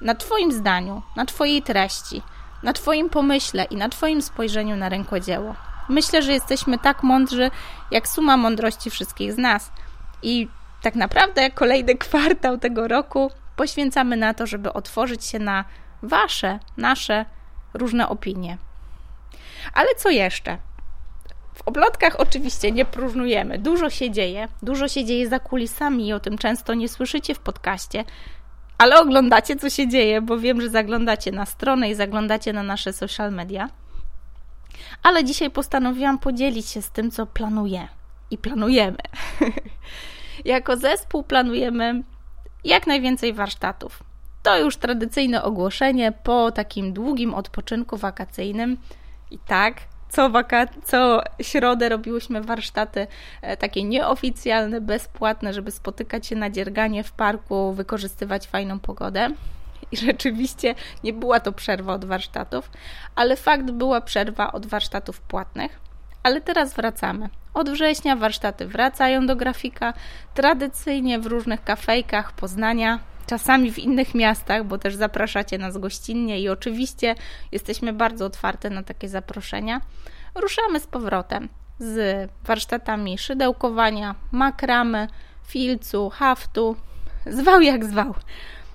na 0.00 0.14
Twoim 0.14 0.52
zdaniu, 0.52 1.02
na 1.16 1.26
Twojej 1.26 1.62
treści, 1.62 2.22
na 2.62 2.72
Twoim 2.72 3.10
pomyśle 3.10 3.64
i 3.64 3.76
na 3.76 3.88
Twoim 3.88 4.22
spojrzeniu 4.22 4.76
na 4.76 4.88
rękodzieło. 4.88 5.54
Myślę, 5.88 6.22
że 6.22 6.32
jesteśmy 6.32 6.78
tak 6.78 7.02
mądrzy, 7.02 7.50
jak 7.90 8.08
suma 8.08 8.36
mądrości 8.36 8.90
wszystkich 8.90 9.32
z 9.32 9.38
nas. 9.38 9.72
I 10.22 10.48
tak 10.82 10.94
naprawdę 10.94 11.50
kolejny 11.50 11.94
kwartał 12.04 12.58
tego 12.58 12.88
roku 12.88 13.30
poświęcamy 13.56 14.16
na 14.16 14.34
to, 14.34 14.46
żeby 14.46 14.72
otworzyć 14.72 15.24
się 15.24 15.38
na 15.38 15.64
Wasze, 16.02 16.58
nasze 16.76 17.24
różne 17.74 18.08
opinie. 18.08 18.58
Ale 19.74 19.94
co 19.94 20.10
jeszcze? 20.10 20.58
W 21.54 21.62
oblotkach 21.68 22.20
oczywiście 22.20 22.72
nie 22.72 22.84
próżnujemy. 22.84 23.58
Dużo 23.58 23.90
się 23.90 24.10
dzieje, 24.10 24.48
dużo 24.62 24.88
się 24.88 25.04
dzieje 25.04 25.28
za 25.28 25.40
kulisami 25.40 26.06
i 26.06 26.12
o 26.12 26.20
tym 26.20 26.38
często 26.38 26.74
nie 26.74 26.88
słyszycie 26.88 27.34
w 27.34 27.38
podcaście, 27.38 28.04
ale 28.78 29.00
oglądacie, 29.00 29.56
co 29.56 29.70
się 29.70 29.88
dzieje, 29.88 30.20
bo 30.20 30.38
wiem, 30.38 30.60
że 30.60 30.70
zaglądacie 30.70 31.32
na 31.32 31.46
stronę 31.46 31.90
i 31.90 31.94
zaglądacie 31.94 32.52
na 32.52 32.62
nasze 32.62 32.92
social 32.92 33.32
media. 33.32 33.68
Ale 35.02 35.24
dzisiaj 35.24 35.50
postanowiłam 35.50 36.18
podzielić 36.18 36.66
się 36.66 36.82
z 36.82 36.90
tym, 36.90 37.10
co 37.10 37.26
planuję 37.26 37.88
i 38.30 38.38
planujemy. 38.38 38.98
jako 40.44 40.76
zespół 40.76 41.22
planujemy 41.22 42.02
jak 42.64 42.86
najwięcej 42.86 43.32
warsztatów. 43.32 44.02
To 44.42 44.58
już 44.58 44.76
tradycyjne 44.76 45.42
ogłoszenie 45.42 46.12
po 46.12 46.50
takim 46.52 46.92
długim 46.92 47.34
odpoczynku 47.34 47.96
wakacyjnym. 47.96 48.76
I 49.30 49.38
tak, 49.38 49.74
co, 50.08 50.30
waka- 50.30 50.68
co 50.84 51.22
środę 51.42 51.88
robiłyśmy 51.88 52.40
warsztaty 52.40 53.06
e, 53.42 53.56
takie 53.56 53.84
nieoficjalne, 53.84 54.80
bezpłatne, 54.80 55.52
żeby 55.52 55.70
spotykać 55.70 56.26
się 56.26 56.36
na 56.36 56.50
dzierganie 56.50 57.04
w 57.04 57.12
parku, 57.12 57.72
wykorzystywać 57.72 58.46
fajną 58.46 58.80
pogodę. 58.80 59.30
I 59.92 59.96
rzeczywiście 59.96 60.74
nie 61.04 61.12
była 61.12 61.40
to 61.40 61.52
przerwa 61.52 61.94
od 61.94 62.04
warsztatów, 62.04 62.70
ale 63.14 63.36
fakt 63.36 63.70
była 63.70 64.00
przerwa 64.00 64.52
od 64.52 64.66
warsztatów 64.66 65.20
płatnych. 65.20 65.80
Ale 66.22 66.40
teraz 66.40 66.74
wracamy. 66.74 67.28
Od 67.54 67.70
września 67.70 68.16
warsztaty 68.16 68.66
wracają 68.66 69.26
do 69.26 69.36
grafika, 69.36 69.92
tradycyjnie 70.34 71.18
w 71.18 71.26
różnych 71.26 71.64
kafejkach 71.64 72.32
Poznania, 72.32 72.98
czasami 73.26 73.72
w 73.72 73.78
innych 73.78 74.14
miastach, 74.14 74.64
bo 74.64 74.78
też 74.78 74.94
zapraszacie 74.94 75.58
nas 75.58 75.78
gościnnie 75.78 76.40
i 76.40 76.48
oczywiście 76.48 77.14
jesteśmy 77.52 77.92
bardzo 77.92 78.26
otwarte 78.26 78.70
na 78.70 78.82
takie 78.82 79.08
zaproszenia. 79.08 79.80
Ruszamy 80.34 80.80
z 80.80 80.86
powrotem 80.86 81.48
z 81.78 82.30
warsztatami 82.44 83.18
szydełkowania, 83.18 84.14
makramy, 84.32 85.08
filcu, 85.46 86.10
haftu, 86.10 86.76
zwał 87.26 87.60
jak 87.60 87.84
zwał. 87.84 88.14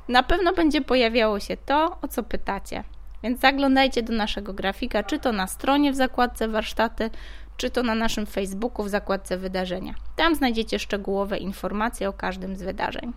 Na 0.07 0.23
pewno 0.23 0.53
będzie 0.53 0.81
pojawiało 0.81 1.39
się 1.39 1.57
to, 1.57 1.97
o 2.01 2.07
co 2.07 2.23
pytacie. 2.23 2.83
Więc 3.23 3.39
zaglądajcie 3.39 4.03
do 4.03 4.13
naszego 4.13 4.53
grafika, 4.53 5.03
czy 5.03 5.19
to 5.19 5.31
na 5.31 5.47
stronie 5.47 5.91
w 5.91 5.95
zakładce 5.95 6.47
warsztaty, 6.47 7.09
czy 7.57 7.69
to 7.69 7.83
na 7.83 7.95
naszym 7.95 8.25
Facebooku 8.25 8.85
w 8.85 8.89
zakładce 8.89 9.37
wydarzenia. 9.37 9.93
Tam 10.15 10.35
znajdziecie 10.35 10.79
szczegółowe 10.79 11.37
informacje 11.37 12.09
o 12.09 12.13
każdym 12.13 12.55
z 12.55 12.63
wydarzeń. 12.63 13.13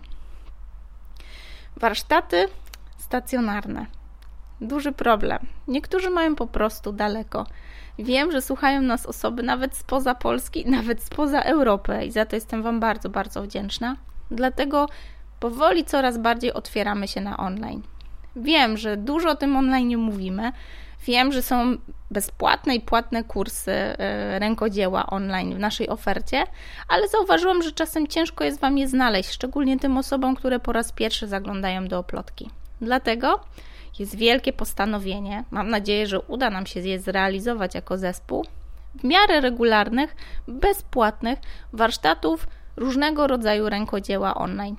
Warsztaty 1.77 2.47
stacjonarne. 2.97 3.85
Duży 4.61 4.91
problem. 4.91 5.39
Niektórzy 5.67 6.09
mają 6.09 6.35
po 6.35 6.47
prostu 6.47 6.91
daleko. 6.91 7.45
Wiem, 7.99 8.31
że 8.31 8.41
słuchają 8.41 8.81
nas 8.81 9.05
osoby 9.05 9.43
nawet 9.43 9.75
spoza 9.75 10.15
Polski, 10.15 10.65
nawet 10.77 11.03
spoza 11.03 11.41
Europy 11.41 12.05
i 12.05 12.11
za 12.11 12.25
to 12.25 12.35
jestem 12.35 12.63
Wam 12.63 12.79
bardzo, 12.79 13.09
bardzo 13.09 13.41
wdzięczna. 13.41 13.95
Dlatego 14.31 14.87
powoli 15.49 15.85
coraz 15.85 16.17
bardziej 16.17 16.53
otwieramy 16.53 17.07
się 17.07 17.21
na 17.21 17.37
online. 17.37 17.81
Wiem, 18.35 18.77
że 18.77 18.97
dużo 18.97 19.29
o 19.29 19.35
tym 19.35 19.57
online 19.57 19.87
nie 19.87 19.97
mówimy. 19.97 20.51
Wiem, 21.05 21.31
że 21.31 21.41
są 21.41 21.77
bezpłatne 22.11 22.75
i 22.75 22.81
płatne 22.81 23.23
kursy 23.23 23.71
e, 23.71 24.39
rękodzieła 24.39 25.05
online 25.05 25.55
w 25.55 25.59
naszej 25.59 25.89
ofercie, 25.89 26.43
ale 26.87 27.07
zauważyłam, 27.07 27.63
że 27.63 27.71
czasem 27.71 28.07
ciężko 28.07 28.43
jest 28.43 28.59
Wam 28.59 28.77
je 28.77 28.87
znaleźć, 28.87 29.29
szczególnie 29.29 29.79
tym 29.79 29.97
osobom, 29.97 30.35
które 30.35 30.59
po 30.59 30.73
raz 30.73 30.91
pierwszy 30.91 31.27
zaglądają 31.27 31.87
do 31.87 31.99
oplotki. 31.99 32.49
Dlatego 32.81 33.39
jest 33.99 34.15
wielkie 34.15 34.53
postanowienie, 34.53 35.43
mam 35.51 35.69
nadzieję, 35.69 36.07
że 36.07 36.19
uda 36.19 36.49
nam 36.49 36.65
się 36.65 36.79
je 36.79 36.99
zrealizować 36.99 37.75
jako 37.75 37.97
zespół, 37.97 38.45
w 38.99 39.03
miarę 39.03 39.41
regularnych, 39.41 40.15
bezpłatnych 40.47 41.39
warsztatów 41.73 42.47
różnego 42.77 43.27
rodzaju 43.27 43.69
rękodzieła 43.69 44.35
online 44.35 44.75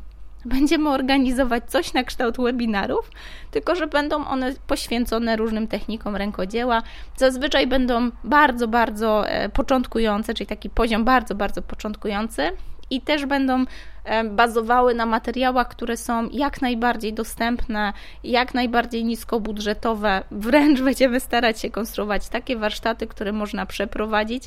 będziemy 0.47 0.91
organizować 0.91 1.65
coś 1.71 1.95
na 1.95 2.05
kształt 2.05 2.37
webinarów, 2.37 3.11
tylko 3.51 3.75
że 3.75 3.87
będą 3.87 4.27
one 4.27 4.55
poświęcone 4.67 5.37
różnym 5.37 5.69
technikom 5.69 6.17
rękodzieła. 6.17 6.83
Zazwyczaj 7.17 7.67
będą 7.67 8.11
bardzo, 8.25 8.69
bardzo 8.69 9.29
e, 9.29 9.49
początkujące, 9.49 10.35
czyli 10.35 10.47
taki 10.47 10.71
poziom 10.71 11.05
bardzo, 11.05 11.35
bardzo 11.35 11.63
początkujący. 11.63 12.51
I 12.91 13.01
też 13.01 13.27
będą 13.27 13.65
e, 14.05 14.25
bazowały 14.25 14.95
na 14.95 15.07
materiałach, 15.07 15.69
które 15.69 15.97
są 15.97 16.29
jak 16.33 16.63
najbardziej 16.63 17.13
dostępne, 17.13 17.93
jak 18.25 18.55
najbardziej 18.55 19.05
niskobudżetowe. 19.05 20.23
Wręcz 20.31 20.81
będziemy 20.81 21.21
starać 21.21 21.61
się 21.61 21.71
konstruować 21.71 22.29
takie 22.29 22.57
warsztaty, 22.57 23.07
które 23.07 23.33
można 23.33 23.67
przeprowadzić, 23.67 24.45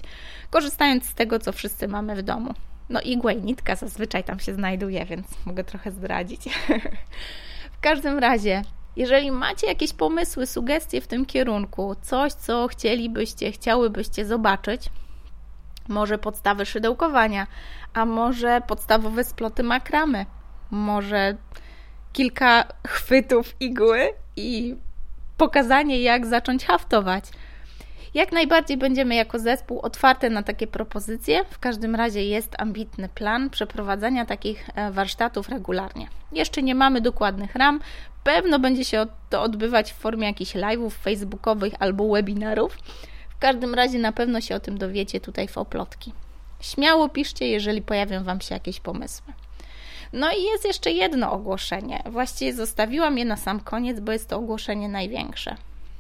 korzystając 0.49 1.05
z 1.05 1.15
tego, 1.15 1.39
co 1.39 1.51
wszyscy 1.51 1.87
mamy 1.87 2.15
w 2.15 2.21
domu. 2.21 2.53
No 2.89 3.01
igła 3.01 3.31
i 3.31 3.41
nitka 3.41 3.75
zazwyczaj 3.75 4.23
tam 4.23 4.39
się 4.39 4.53
znajduje, 4.53 5.05
więc 5.05 5.27
mogę 5.45 5.63
trochę 5.63 5.91
zdradzić. 5.91 6.41
w 7.77 7.79
każdym 7.81 8.19
razie, 8.19 8.61
jeżeli 8.95 9.31
macie 9.31 9.67
jakieś 9.67 9.93
pomysły, 9.93 10.47
sugestie 10.47 11.01
w 11.01 11.07
tym 11.07 11.25
kierunku, 11.25 11.95
coś, 12.01 12.33
co 12.33 12.67
chcielibyście, 12.67 13.51
chciałybyście 13.51 14.25
zobaczyć, 14.25 14.89
może 15.87 16.17
podstawy 16.17 16.65
szydełkowania, 16.65 17.47
a 17.93 18.05
może 18.05 18.61
podstawowe 18.67 19.23
sploty 19.23 19.63
makramy, 19.63 20.25
może 20.71 21.37
kilka 22.13 22.63
chwytów 22.87 23.55
igły 23.59 24.09
i 24.35 24.75
pokazanie, 25.37 26.01
jak 26.01 26.25
zacząć 26.25 26.65
haftować– 26.65 27.23
jak 28.13 28.31
najbardziej 28.31 28.77
będziemy 28.77 29.15
jako 29.15 29.39
zespół 29.39 29.79
otwarte 29.79 30.29
na 30.29 30.43
takie 30.43 30.67
propozycje. 30.67 31.45
W 31.49 31.59
każdym 31.59 31.95
razie 31.95 32.23
jest 32.23 32.55
ambitny 32.57 33.09
plan 33.09 33.49
przeprowadzania 33.49 34.25
takich 34.25 34.69
e, 34.75 34.91
warsztatów 34.91 35.49
regularnie. 35.49 36.07
Jeszcze 36.31 36.63
nie 36.63 36.75
mamy 36.75 37.01
dokładnych 37.01 37.55
ram. 37.55 37.79
Pewno 38.23 38.59
będzie 38.59 38.85
się 38.85 39.05
to 39.29 39.41
odbywać 39.41 39.93
w 39.93 39.95
formie 39.95 40.27
jakichś 40.27 40.55
live'ów 40.55 40.91
facebookowych 40.91 41.73
albo 41.79 42.09
webinarów. 42.09 42.77
W 43.29 43.39
każdym 43.39 43.75
razie 43.75 43.99
na 43.99 44.11
pewno 44.11 44.41
się 44.41 44.55
o 44.55 44.59
tym 44.59 44.77
dowiecie 44.77 45.21
tutaj 45.21 45.47
w 45.47 45.57
oplotki. 45.57 46.13
Śmiało 46.61 47.09
piszcie, 47.09 47.47
jeżeli 47.47 47.81
pojawią 47.81 48.23
Wam 48.23 48.41
się 48.41 48.55
jakieś 48.55 48.79
pomysły. 48.79 49.33
No 50.13 50.31
i 50.31 50.43
jest 50.43 50.65
jeszcze 50.65 50.91
jedno 50.91 51.31
ogłoszenie. 51.31 52.03
Właściwie 52.05 52.53
zostawiłam 52.53 53.17
je 53.17 53.25
na 53.25 53.37
sam 53.37 53.59
koniec, 53.59 53.99
bo 53.99 54.11
jest 54.11 54.29
to 54.29 54.37
ogłoszenie 54.37 54.89
największe. 54.89 55.55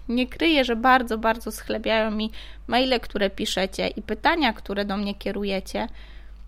Nie 0.09 0.27
kryję, 0.27 0.65
że 0.65 0.75
bardzo, 0.75 1.17
bardzo 1.17 1.51
schlebiają 1.51 2.11
mi 2.11 2.31
maile, 2.67 2.99
które 2.99 3.29
piszecie 3.29 3.87
i 3.87 4.01
pytania, 4.01 4.53
które 4.53 4.85
do 4.85 4.97
mnie 4.97 5.15
kierujecie. 5.15 5.87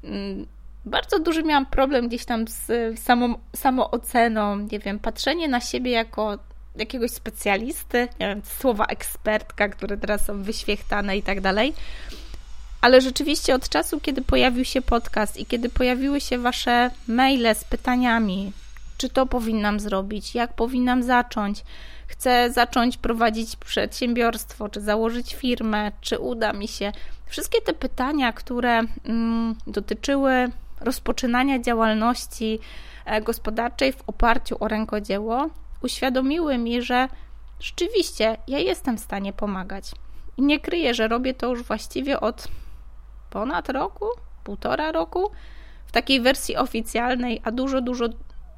Mm, 0.03 0.45
bardzo 0.85 1.19
duży 1.19 1.43
miałam 1.43 1.65
problem 1.65 2.07
gdzieś 2.07 2.25
tam 2.25 2.47
z 2.47 2.99
samą, 2.99 3.35
samooceną, 3.55 4.55
nie 4.57 4.79
wiem, 4.79 4.99
patrzenie 4.99 5.47
na 5.47 5.61
siebie 5.61 5.91
jako 5.91 6.37
jakiegoś 6.75 7.11
specjalisty, 7.11 8.07
nie 8.19 8.27
wiem, 8.27 8.41
słowa 8.59 8.85
ekspertka, 8.85 9.69
które 9.69 9.97
teraz 9.97 10.25
są 10.25 10.43
wyświechtane 10.43 11.17
i 11.17 11.23
tak 11.23 11.41
dalej. 11.41 11.73
Ale 12.81 13.01
rzeczywiście 13.01 13.55
od 13.55 13.69
czasu, 13.69 13.99
kiedy 13.99 14.21
pojawił 14.21 14.65
się 14.65 14.81
podcast 14.81 15.37
i 15.37 15.45
kiedy 15.45 15.69
pojawiły 15.69 16.21
się 16.21 16.37
wasze 16.37 16.91
maile 17.07 17.55
z 17.55 17.63
pytaniami, 17.63 18.51
czy 18.97 19.09
to 19.09 19.25
powinnam 19.25 19.79
zrobić, 19.79 20.35
jak 20.35 20.53
powinnam 20.53 21.03
zacząć, 21.03 21.63
chcę 22.11 22.51
zacząć 22.51 22.97
prowadzić 22.97 23.55
przedsiębiorstwo, 23.55 24.69
czy 24.69 24.81
założyć 24.81 25.35
firmę, 25.35 25.91
czy 26.01 26.19
uda 26.19 26.53
mi 26.53 26.67
się. 26.67 26.91
Wszystkie 27.25 27.61
te 27.61 27.73
pytania, 27.73 28.33
które 28.33 28.81
mm, 29.05 29.55
dotyczyły 29.67 30.49
rozpoczynania 30.79 31.59
działalności 31.59 32.59
e, 33.05 33.21
gospodarczej 33.21 33.93
w 33.93 34.03
oparciu 34.07 34.57
o 34.59 34.67
rękodzieło, 34.67 35.49
uświadomiły 35.81 36.57
mi, 36.57 36.81
że 36.81 37.07
rzeczywiście 37.59 38.37
ja 38.47 38.59
jestem 38.59 38.97
w 38.97 39.01
stanie 39.01 39.33
pomagać. 39.33 39.91
I 40.37 40.41
nie 40.41 40.59
kryję, 40.59 40.93
że 40.93 41.07
robię 41.07 41.33
to 41.33 41.49
już 41.49 41.63
właściwie 41.63 42.19
od 42.19 42.47
ponad 43.29 43.69
roku, 43.69 44.05
półtora 44.43 44.91
roku, 44.91 45.31
w 45.85 45.91
takiej 45.91 46.21
wersji 46.21 46.57
oficjalnej, 46.57 47.41
a 47.43 47.51
dużo, 47.51 47.81
dużo 47.81 48.05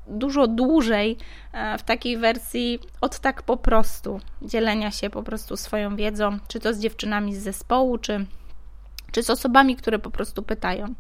dużo 0.07 0.48
dłużej 0.48 1.17
e, 1.53 1.77
w 1.77 1.83
takiej 1.83 2.17
wersji 2.17 2.79
od 3.01 3.19
tak 3.19 3.41
po 3.41 3.57
prostu 3.57 4.19
dzielenia 4.41 4.91
się 4.91 5.10
po 5.10 5.24
prostu 5.24 5.57
swoją 5.57 5.95
wiedzą, 5.95 6.39
czy 6.48 6.60
to 6.60 6.74
z 6.74 6.79
dziewczynami 6.79 7.36
z 7.36 7.43
zespołu, 7.43 7.98
czy, 7.98 8.25
czy 9.12 9.24
z 9.24 9.29
osobami, 9.29 9.75
które 9.75 10.00
po 10.00 10.12
prostu 10.12 10.43
pytają. 10.43 10.93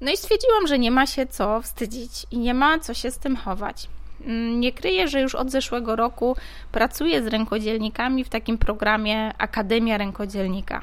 No 0.00 0.12
i 0.12 0.16
stwierdziłam, 0.16 0.66
że 0.66 0.78
nie 0.78 0.90
ma 0.90 1.06
się 1.06 1.26
co 1.26 1.62
wstydzić 1.62 2.26
i 2.30 2.38
nie 2.38 2.54
ma 2.54 2.78
co 2.78 2.94
się 2.94 3.10
z 3.10 3.18
tym 3.18 3.36
chować. 3.36 3.88
Mm, 4.24 4.60
nie 4.60 4.72
kryję, 4.72 5.08
że 5.08 5.20
już 5.20 5.34
od 5.34 5.50
zeszłego 5.50 5.96
roku 5.96 6.36
pracuję 6.72 7.22
z 7.22 7.26
rękodzielnikami 7.26 8.24
w 8.24 8.28
takim 8.28 8.58
programie 8.58 9.32
Akademia 9.38 9.98
Rękodzielnika. 9.98 10.82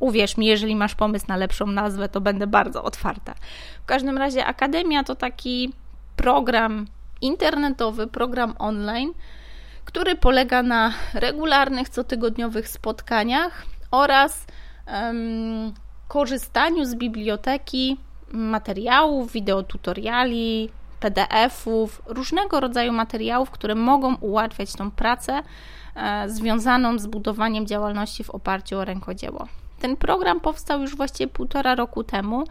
Uwierz 0.00 0.36
mi, 0.36 0.46
jeżeli 0.46 0.76
masz 0.76 0.94
pomysł 0.94 1.26
na 1.28 1.36
lepszą 1.36 1.66
nazwę, 1.66 2.08
to 2.08 2.20
będę 2.20 2.46
bardzo 2.46 2.84
otwarta. 2.84 3.34
W 3.82 3.86
każdym 3.86 4.18
razie, 4.18 4.46
Akademia 4.46 5.04
to 5.04 5.14
taki 5.14 5.72
program 6.16 6.86
internetowy, 7.20 8.06
program 8.06 8.54
online, 8.58 9.12
który 9.84 10.14
polega 10.14 10.62
na 10.62 10.92
regularnych, 11.14 11.88
cotygodniowych 11.88 12.68
spotkaniach 12.68 13.66
oraz 13.90 14.46
um, 14.86 15.72
korzystaniu 16.08 16.84
z 16.84 16.94
biblioteki 16.94 17.96
materiałów, 18.32 19.32
wideotutoriali, 19.32 20.68
PDF-ów, 21.00 22.02
różnego 22.06 22.60
rodzaju 22.60 22.92
materiałów, 22.92 23.50
które 23.50 23.74
mogą 23.74 24.14
ułatwiać 24.16 24.72
tą 24.72 24.90
pracę 24.90 25.42
e, 25.96 26.28
związaną 26.28 26.98
z 26.98 27.06
budowaniem 27.06 27.66
działalności 27.66 28.24
w 28.24 28.30
oparciu 28.30 28.78
o 28.78 28.84
rękodzieło. 28.84 29.48
Ten 29.82 29.96
program 29.96 30.40
powstał 30.40 30.80
już 30.80 30.96
właściwie 30.96 31.28
półtora 31.28 31.74
roku 31.74 32.04
temu. 32.04 32.44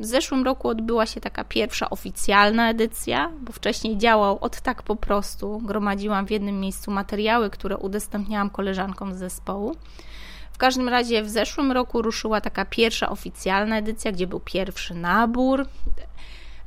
W 0.00 0.04
zeszłym 0.04 0.44
roku 0.44 0.68
odbyła 0.68 1.06
się 1.06 1.20
taka 1.20 1.44
pierwsza 1.44 1.90
oficjalna 1.90 2.70
edycja, 2.70 3.32
bo 3.40 3.52
wcześniej 3.52 3.98
działał 3.98 4.38
od 4.40 4.60
tak 4.60 4.82
po 4.82 4.96
prostu. 4.96 5.58
Gromadziłam 5.58 6.26
w 6.26 6.30
jednym 6.30 6.60
miejscu 6.60 6.90
materiały, 6.90 7.50
które 7.50 7.76
udostępniałam 7.76 8.50
koleżankom 8.50 9.14
z 9.14 9.18
zespołu. 9.18 9.76
W 10.52 10.58
każdym 10.58 10.88
razie 10.88 11.22
w 11.22 11.30
zeszłym 11.30 11.72
roku 11.72 12.02
ruszyła 12.02 12.40
taka 12.40 12.64
pierwsza 12.64 13.10
oficjalna 13.10 13.78
edycja, 13.78 14.12
gdzie 14.12 14.26
był 14.26 14.40
pierwszy 14.40 14.94
nabór. 14.94 15.66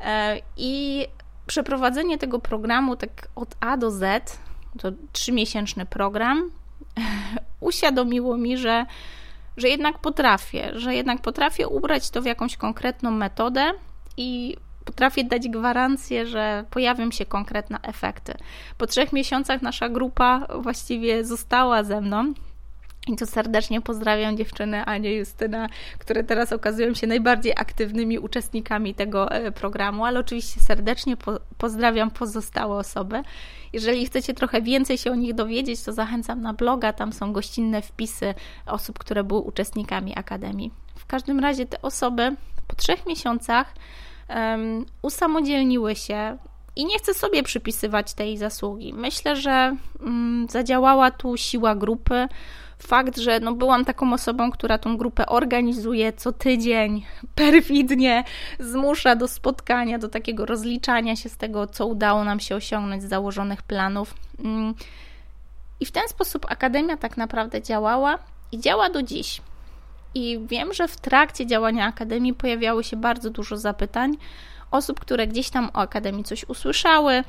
E, 0.01 0.41
I 0.57 1.05
przeprowadzenie 1.47 2.17
tego 2.17 2.39
programu 2.39 2.95
tak 2.95 3.27
od 3.35 3.55
A 3.59 3.77
do 3.77 3.91
Z, 3.91 4.37
to 4.79 4.91
trzymiesięczny 5.13 5.85
program, 5.85 6.51
uświadomiło 7.59 8.37
mi, 8.37 8.57
że, 8.57 8.85
że 9.59 9.69
jednak 9.69 9.99
potrafię, 9.99 10.71
że 10.73 10.95
jednak 10.95 11.21
potrafię 11.21 11.67
ubrać 11.67 12.09
to 12.09 12.21
w 12.21 12.25
jakąś 12.25 12.57
konkretną 12.57 13.11
metodę 13.11 13.71
i 14.17 14.57
potrafię 14.85 15.23
dać 15.23 15.49
gwarancję, 15.49 16.25
że 16.25 16.65
pojawią 16.69 17.11
się 17.11 17.25
konkretne 17.25 17.77
efekty. 17.81 18.33
Po 18.77 18.87
trzech 18.87 19.13
miesiącach 19.13 19.61
nasza 19.61 19.89
grupa 19.89 20.47
właściwie 20.59 21.25
została 21.25 21.83
ze 21.83 22.01
mną. 22.01 22.33
I 23.07 23.15
tu 23.15 23.25
serdecznie 23.25 23.81
pozdrawiam 23.81 24.37
dziewczyny 24.37 24.85
Anię 24.85 25.13
Justyna, 25.13 25.69
które 25.99 26.23
teraz 26.23 26.53
okazują 26.53 26.93
się 26.93 27.07
najbardziej 27.07 27.53
aktywnymi 27.57 28.19
uczestnikami 28.19 28.95
tego 28.95 29.31
e, 29.31 29.51
programu, 29.51 30.05
ale 30.05 30.19
oczywiście 30.19 30.59
serdecznie 30.59 31.17
po 31.17 31.39
pozdrawiam 31.57 32.11
pozostałe 32.11 32.75
osoby. 32.75 33.21
Jeżeli 33.73 34.05
chcecie 34.05 34.33
trochę 34.33 34.61
więcej 34.61 34.97
się 34.97 35.11
o 35.11 35.15
nich 35.15 35.33
dowiedzieć, 35.33 35.83
to 35.83 35.93
zachęcam 35.93 36.41
na 36.41 36.53
bloga, 36.53 36.93
tam 36.93 37.13
są 37.13 37.33
gościnne 37.33 37.81
wpisy 37.81 38.33
osób, 38.65 38.99
które 38.99 39.23
były 39.23 39.39
uczestnikami 39.41 40.17
Akademii. 40.17 40.71
W 40.95 41.05
każdym 41.05 41.39
razie 41.39 41.65
te 41.65 41.81
osoby 41.81 42.35
po 42.67 42.75
trzech 42.75 43.05
miesiącach 43.05 43.73
um, 44.29 44.85
usamodzielniły 45.01 45.95
się 45.95 46.37
i 46.75 46.85
nie 46.85 46.97
chcę 46.97 47.13
sobie 47.13 47.43
przypisywać 47.43 48.13
tej 48.13 48.37
zasługi. 48.37 48.93
Myślę, 48.93 49.35
że 49.35 49.75
um, 49.99 50.47
zadziałała 50.49 51.11
tu 51.11 51.37
siła 51.37 51.75
grupy, 51.75 52.27
fakt, 52.79 53.17
że 53.17 53.39
no 53.39 53.53
byłam 53.53 53.85
taką 53.85 54.13
osobą, 54.13 54.51
która 54.51 54.77
tą 54.77 54.97
grupę 54.97 55.25
organizuje 55.25 56.13
co 56.13 56.31
tydzień, 56.31 57.05
perfidnie 57.35 58.23
zmusza 58.59 59.15
do 59.15 59.27
spotkania, 59.27 59.99
do 59.99 60.09
takiego 60.09 60.45
rozliczania 60.45 61.15
się 61.15 61.29
z 61.29 61.37
tego, 61.37 61.67
co 61.67 61.85
udało 61.85 62.23
nam 62.23 62.39
się 62.39 62.55
osiągnąć 62.55 63.03
z 63.03 63.09
założonych 63.09 63.63
planów. 63.63 64.13
Mm. 64.43 64.73
I 65.79 65.85
w 65.85 65.91
ten 65.91 66.07
sposób 66.07 66.45
Akademia 66.49 66.97
tak 66.97 67.17
naprawdę 67.17 67.61
działała 67.61 68.19
i 68.51 68.59
działa 68.59 68.89
do 68.89 69.03
dziś. 69.03 69.41
I 70.15 70.39
wiem, 70.47 70.73
że 70.73 70.87
w 70.87 70.97
trakcie 70.97 71.45
działania 71.45 71.85
Akademii 71.85 72.33
pojawiało 72.33 72.83
się 72.83 72.97
bardzo 72.97 73.29
dużo 73.29 73.57
zapytań 73.57 74.17
osób, 74.71 74.99
które 74.99 75.27
gdzieś 75.27 75.49
tam 75.49 75.69
o 75.73 75.77
Akademii 75.77 76.23
coś 76.23 76.49
usłyszały, 76.49 77.23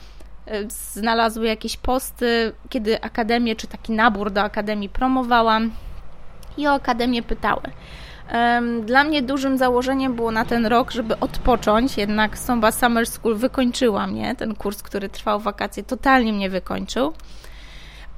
znalazły 0.68 1.47
jakieś 1.47 1.76
posty, 1.76 2.52
kiedy 2.68 3.00
Akademię 3.00 3.56
czy 3.56 3.66
taki 3.66 3.92
nabór 3.92 4.30
do 4.30 4.42
Akademii 4.42 4.88
promowałam 4.88 5.70
i 6.56 6.66
o 6.66 6.73
Akademię 6.73 7.23
pytały. 7.23 7.62
Dla 8.87 9.04
mnie 9.04 9.23
dużym 9.23 9.59
założeniem 9.59 10.14
było 10.14 10.30
na 10.30 10.44
ten 10.44 10.66
rok, 10.66 10.90
żeby 10.90 11.20
odpocząć, 11.20 11.97
jednak 11.97 12.38
Somba 12.38 12.73
Summer 12.73 13.06
School 13.06 13.37
wykończyła 13.37 14.06
mnie, 14.06 14.35
ten 14.37 14.54
kurs, 14.54 14.82
który 14.82 15.09
trwał 15.09 15.40
wakacje, 15.40 15.82
totalnie 15.82 16.32
mnie 16.32 16.50
wykończył. 16.50 17.12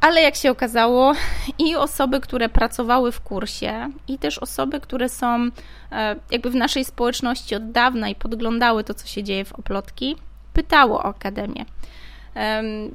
Ale 0.01 0.23
jak 0.23 0.37
się 0.37 0.51
okazało, 0.51 1.13
i 1.59 1.77
osoby, 1.77 2.21
które 2.21 2.49
pracowały 2.49 3.13
w 3.13 3.21
kursie, 3.21 3.91
i 4.09 4.19
też 4.19 4.39
osoby, 4.39 4.81
które 4.81 5.09
są 5.09 5.51
e, 5.93 6.17
jakby 6.31 6.51
w 6.51 6.55
naszej 6.55 6.85
społeczności 6.85 7.55
od 7.55 7.71
dawna 7.71 8.09
i 8.09 8.15
podglądały 8.15 8.85
to, 8.85 8.95
co 8.95 9.07
się 9.07 9.23
dzieje 9.23 9.45
w 9.45 9.53
Oplotki, 9.53 10.17
pytało 10.53 10.99
o 10.99 11.05
Akademię. 11.05 11.65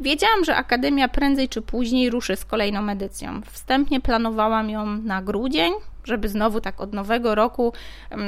Wiedziałam, 0.01 0.45
że 0.45 0.55
Akademia 0.55 1.07
prędzej 1.07 1.49
czy 1.49 1.61
później 1.61 2.09
ruszy 2.09 2.35
z 2.35 2.45
kolejną 2.45 2.89
edycją. 2.89 3.41
Wstępnie 3.41 4.01
planowałam 4.01 4.69
ją 4.69 4.85
na 4.85 5.21
grudzień, 5.21 5.73
żeby 6.03 6.29
znowu 6.29 6.61
tak 6.61 6.81
od 6.81 6.93
nowego 6.93 7.35
roku 7.35 7.73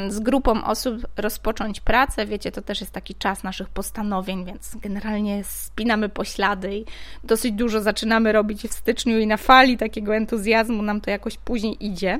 z 0.07 0.19
grupą 0.19 0.63
osób 0.63 1.07
rozpocząć 1.17 1.79
pracę. 1.79 2.25
Wiecie, 2.25 2.51
to 2.51 2.61
też 2.61 2.81
jest 2.81 2.93
taki 2.93 3.15
czas 3.15 3.43
naszych 3.43 3.69
postanowień, 3.69 4.45
więc 4.45 4.75
generalnie 4.75 5.43
spinamy 5.43 6.09
poślady 6.09 6.75
i 6.75 6.85
dosyć 7.23 7.51
dużo 7.51 7.81
zaczynamy 7.81 8.31
robić 8.31 8.61
w 8.61 8.73
styczniu 8.73 9.19
i 9.19 9.27
na 9.27 9.37
fali 9.37 9.77
takiego 9.77 10.15
entuzjazmu 10.15 10.81
nam 10.81 11.01
to 11.01 11.09
jakoś 11.11 11.37
później 11.37 11.85
idzie 11.85 12.19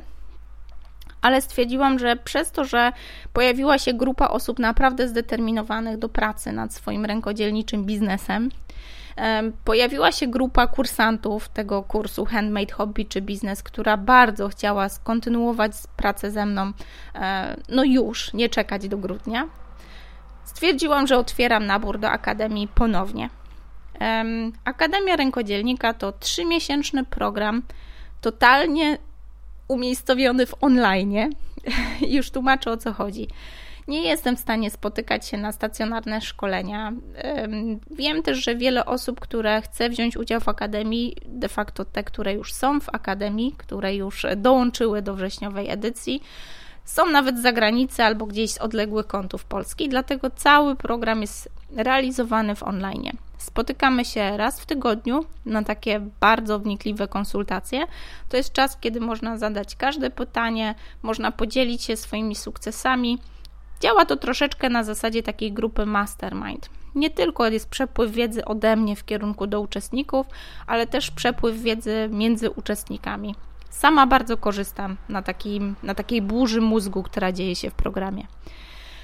ale 1.21 1.41
stwierdziłam, 1.41 1.99
że 1.99 2.15
przez 2.15 2.51
to, 2.51 2.65
że 2.65 2.91
pojawiła 3.33 3.77
się 3.77 3.93
grupa 3.93 4.27
osób 4.27 4.59
naprawdę 4.59 5.07
zdeterminowanych 5.07 5.97
do 5.97 6.09
pracy 6.09 6.51
nad 6.51 6.73
swoim 6.73 7.05
rękodzielniczym 7.05 7.85
biznesem, 7.85 8.49
pojawiła 9.65 10.11
się 10.11 10.27
grupa 10.27 10.67
kursantów 10.67 11.49
tego 11.49 11.83
kursu 11.83 12.25
Handmade 12.25 12.73
Hobby 12.73 13.05
czy 13.05 13.21
Biznes, 13.21 13.63
która 13.63 13.97
bardzo 13.97 14.49
chciała 14.49 14.89
skontynuować 14.89 15.71
pracę 15.97 16.31
ze 16.31 16.45
mną, 16.45 16.71
e, 17.15 17.55
no 17.69 17.83
już, 17.83 18.33
nie 18.33 18.49
czekać 18.49 18.87
do 18.87 18.97
grudnia. 18.97 19.47
Stwierdziłam, 20.43 21.07
że 21.07 21.17
otwieram 21.17 21.65
nabór 21.65 21.99
do 21.99 22.09
Akademii 22.09 22.67
ponownie. 22.67 23.29
Akademia 24.65 25.15
Rękodzielnika 25.15 25.93
to 25.93 26.11
trzymiesięczny 26.11 27.05
program, 27.05 27.61
totalnie 28.21 28.97
umiejscowiony 29.69 30.45
w 30.45 30.55
online. 30.61 31.15
Już 32.15 32.31
tłumaczę 32.31 32.71
o 32.71 32.77
co 32.77 32.93
chodzi. 32.93 33.27
Nie 33.87 34.03
jestem 34.03 34.37
w 34.37 34.39
stanie 34.39 34.71
spotykać 34.71 35.27
się 35.27 35.37
na 35.37 35.51
stacjonarne 35.51 36.21
szkolenia. 36.21 36.93
Wiem 37.91 38.23
też, 38.23 38.43
że 38.43 38.55
wiele 38.55 38.85
osób, 38.85 39.19
które 39.19 39.61
chce 39.61 39.89
wziąć 39.89 40.17
udział 40.17 40.39
w 40.41 40.49
akademii, 40.49 41.15
de 41.25 41.49
facto 41.49 41.85
te, 41.85 42.03
które 42.03 42.33
już 42.33 42.53
są 42.53 42.79
w 42.79 42.89
akademii, 42.89 43.55
które 43.57 43.95
już 43.95 44.25
dołączyły 44.37 45.01
do 45.01 45.15
wrześniowej 45.15 45.69
edycji, 45.69 46.21
są 46.89 47.05
nawet 47.05 47.37
z 47.37 47.41
zagranicy 47.41 48.03
albo 48.03 48.25
gdzieś 48.25 48.51
z 48.51 48.57
odległych 48.57 49.07
kątów 49.07 49.45
Polski, 49.45 49.89
dlatego 49.89 50.29
cały 50.29 50.75
program 50.75 51.21
jest 51.21 51.49
realizowany 51.75 52.55
w 52.55 52.63
online. 52.63 53.17
Spotykamy 53.37 54.05
się 54.05 54.37
raz 54.37 54.61
w 54.61 54.65
tygodniu 54.65 55.25
na 55.45 55.63
takie 55.63 55.99
bardzo 56.19 56.59
wnikliwe 56.59 57.07
konsultacje. 57.07 57.85
To 58.29 58.37
jest 58.37 58.53
czas, 58.53 58.77
kiedy 58.79 58.99
można 58.99 59.37
zadać 59.37 59.75
każde 59.75 60.09
pytanie, 60.09 60.75
można 61.01 61.31
podzielić 61.31 61.83
się 61.83 61.97
swoimi 61.97 62.35
sukcesami. 62.35 63.19
Działa 63.81 64.05
to 64.05 64.15
troszeczkę 64.15 64.69
na 64.69 64.83
zasadzie 64.83 65.23
takiej 65.23 65.51
grupy 65.51 65.85
mastermind. 65.85 66.69
Nie 66.95 67.09
tylko 67.09 67.47
jest 67.47 67.69
przepływ 67.69 68.11
wiedzy 68.11 68.45
ode 68.45 68.75
mnie 68.75 68.95
w 68.95 69.05
kierunku 69.05 69.47
do 69.47 69.61
uczestników, 69.61 70.27
ale 70.67 70.87
też 70.87 71.11
przepływ 71.11 71.61
wiedzy 71.61 72.09
między 72.11 72.51
uczestnikami. 72.51 73.35
Sama 73.69 74.07
bardzo 74.07 74.37
korzystam 74.37 74.97
na, 75.09 75.21
takim, 75.21 75.75
na 75.83 75.95
takiej 75.95 76.21
burzy 76.21 76.61
mózgu, 76.61 77.03
która 77.03 77.31
dzieje 77.31 77.55
się 77.55 77.69
w 77.69 77.73
programie. 77.73 78.27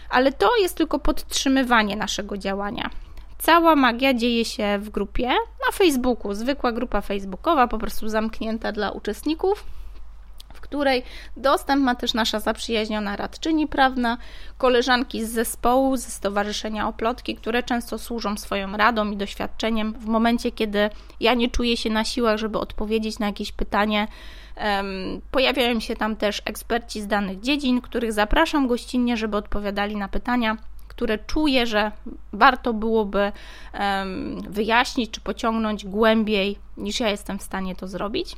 Ale 0.10 0.32
to 0.32 0.58
jest 0.58 0.78
tylko 0.78 1.00
podtrzymywanie 1.00 1.96
naszego 1.96 2.38
działania. 2.38 2.90
Cała 3.38 3.76
magia 3.76 4.14
dzieje 4.14 4.46
się 4.46 4.80
w 4.80 4.90
grupie 4.90 5.28
na 5.68 5.72
Facebooku, 5.74 6.34
zwykła 6.34 6.72
grupa 6.72 7.02
facebookowa, 7.02 7.68
po 7.68 7.78
prostu 7.78 8.10
zamknięta 8.10 8.72
dla 8.72 8.92
uczestników, 8.92 9.66
w 10.54 10.62
której 10.62 11.04
dostęp 11.38 11.84
ma 11.84 11.96
też 11.96 12.14
nasza 12.14 12.40
zaprzyjaźniona 12.40 13.16
radczyni 13.16 13.68
prawna, 13.68 14.18
koleżanki 14.58 15.26
z 15.26 15.32
zespołu, 15.32 15.98
ze 15.98 16.10
Stowarzyszenia 16.10 16.88
Oplotki, 16.88 17.36
które 17.36 17.64
często 17.64 17.98
służą 17.98 18.38
swoją 18.38 18.78
radą 18.78 19.12
i 19.12 19.18
doświadczeniem 19.18 19.94
w 19.94 20.06
momencie, 20.06 20.52
kiedy 20.52 20.90
ja 21.20 21.34
nie 21.34 21.50
czuję 21.50 21.78
się 21.78 21.90
na 21.90 22.04
siłach, 22.04 22.38
żeby 22.38 22.60
odpowiedzieć 22.60 23.20
na 23.20 23.26
jakieś 23.26 23.52
pytanie. 23.52 24.08
Pojawiają 25.32 25.80
się 25.80 25.96
tam 25.96 26.16
też 26.16 26.42
eksperci 26.46 27.02
z 27.02 27.08
danych 27.08 27.40
dziedzin, 27.40 27.82
których 27.82 28.14
zapraszam 28.14 28.68
gościnnie, 28.68 29.18
żeby 29.18 29.38
odpowiadali 29.38 29.96
na 29.96 30.08
pytania 30.08 30.58
które 30.96 31.18
czuję, 31.18 31.68
że 31.68 31.92
warto 32.34 32.74
byłoby 32.74 33.32
wyjaśnić 34.50 35.12
czy 35.12 35.22
pociągnąć 35.22 35.86
głębiej, 35.86 36.60
niż 36.78 37.00
ja 37.00 37.10
jestem 37.10 37.40
w 37.40 37.44
stanie 37.44 37.76
to 37.76 37.88
zrobić. 37.88 38.36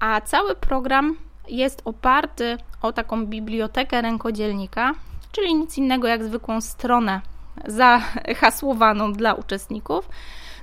A 0.00 0.20
cały 0.20 0.54
program 0.56 1.16
jest 1.48 1.82
oparty 1.84 2.56
o 2.82 2.92
taką 2.92 3.26
bibliotekę 3.26 4.02
rękodzielnika, 4.02 4.94
czyli 5.32 5.54
nic 5.54 5.78
innego 5.78 6.08
jak 6.08 6.24
zwykłą 6.24 6.60
stronę 6.60 7.20
zahasłowaną 7.66 9.12
dla 9.12 9.34
uczestników, 9.34 10.08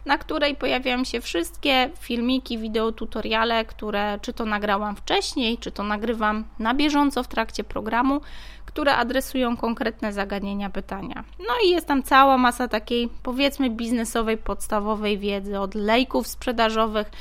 na 0.06 0.18
której 0.18 0.56
pojawiają 0.56 1.04
się 1.04 1.22
wszystkie 1.22 1.90
filmiki, 2.00 2.58
wideo, 2.58 2.92
tutoriale, 2.92 3.66
które 3.66 4.20
czy 4.22 4.34
to 4.34 4.46
nagrałam 4.46 4.96
wcześniej, 4.96 5.58
czy 5.58 5.72
to 5.72 5.84
nagrywam 5.84 6.44
na 6.60 6.74
bieżąco 6.74 7.24
w 7.24 7.28
trakcie 7.28 7.64
programu, 7.64 8.22
które 8.66 8.96
adresują 8.96 9.58
konkretne 9.58 10.14
zagadnienia, 10.14 10.70
pytania. 10.70 11.24
No 11.40 11.54
i 11.66 11.70
jest 11.70 11.88
tam 11.88 12.04
cała 12.04 12.38
masa 12.38 12.68
takiej, 12.68 13.10
powiedzmy, 13.24 13.70
biznesowej, 13.70 14.38
podstawowej 14.38 15.18
wiedzy, 15.18 15.60
od 15.60 15.76
lejków 15.76 16.28
sprzedażowych 16.28 17.12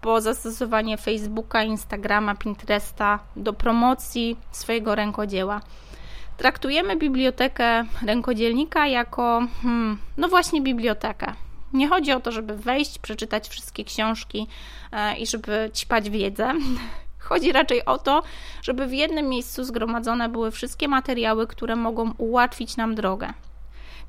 po 0.00 0.20
zastosowanie 0.20 0.96
Facebooka, 0.96 1.62
Instagrama, 1.62 2.34
Pinteresta 2.34 3.18
do 3.36 3.52
promocji 3.52 4.36
swojego 4.52 4.94
rękodzieła. 4.94 5.60
Traktujemy 6.36 6.96
bibliotekę 6.96 7.84
rękodzielnika 8.06 8.86
jako, 8.86 9.42
hmm, 9.62 9.98
no 10.16 10.28
właśnie, 10.28 10.62
bibliotekę. 10.62 11.32
Nie 11.72 11.88
chodzi 11.88 12.12
o 12.12 12.20
to, 12.20 12.32
żeby 12.32 12.56
wejść, 12.56 12.98
przeczytać 12.98 13.48
wszystkie 13.48 13.84
książki 13.84 14.46
e, 14.92 15.16
i 15.16 15.26
żeby 15.26 15.70
ćpać 15.74 16.10
wiedzę. 16.10 16.52
Chodzi 17.18 17.52
raczej 17.52 17.84
o 17.84 17.98
to, 17.98 18.22
żeby 18.62 18.86
w 18.86 18.92
jednym 18.92 19.28
miejscu 19.28 19.64
zgromadzone 19.64 20.28
były 20.28 20.50
wszystkie 20.50 20.88
materiały, 20.88 21.46
które 21.46 21.76
mogą 21.76 22.12
ułatwić 22.18 22.76
nam 22.76 22.94
drogę. 22.94 23.32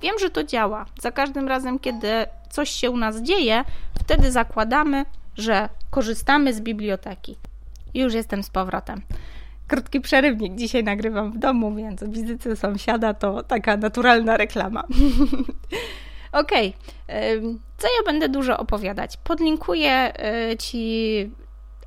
Wiem, 0.01 0.15
że 0.19 0.29
to 0.29 0.43
działa. 0.43 0.85
Za 1.01 1.11
każdym 1.11 1.47
razem, 1.47 1.79
kiedy 1.79 2.25
coś 2.49 2.69
się 2.69 2.91
u 2.91 2.97
nas 2.97 3.21
dzieje, 3.21 3.63
wtedy 3.99 4.31
zakładamy, 4.31 5.05
że 5.37 5.69
korzystamy 5.89 6.53
z 6.53 6.61
biblioteki. 6.61 7.37
Już 7.93 8.13
jestem 8.13 8.43
z 8.43 8.49
powrotem. 8.49 9.01
Krótki 9.67 10.01
przerywnik. 10.01 10.55
Dzisiaj 10.55 10.83
nagrywam 10.83 11.31
w 11.31 11.37
domu, 11.37 11.75
więc 11.75 12.03
wizyty 12.03 12.55
sąsiada 12.55 13.13
to 13.13 13.43
taka 13.43 13.77
naturalna 13.77 14.37
reklama. 14.37 14.83
Okej, 16.31 16.73
okay. 17.07 17.41
co 17.77 17.87
ja 17.87 18.03
będę 18.05 18.29
dużo 18.29 18.57
opowiadać? 18.57 19.17
Podlinkuję 19.17 20.13
y, 20.51 20.57
Ci 20.57 21.31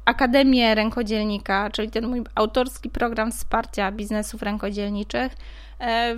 Akademię 0.04 0.74
Rękodzielnika, 0.74 1.70
czyli 1.70 1.90
ten 1.90 2.06
mój 2.06 2.22
autorski 2.34 2.90
program 2.90 3.32
wsparcia 3.32 3.92
biznesów 3.92 4.42
rękodzielniczych 4.42 5.32
y, 5.32 5.36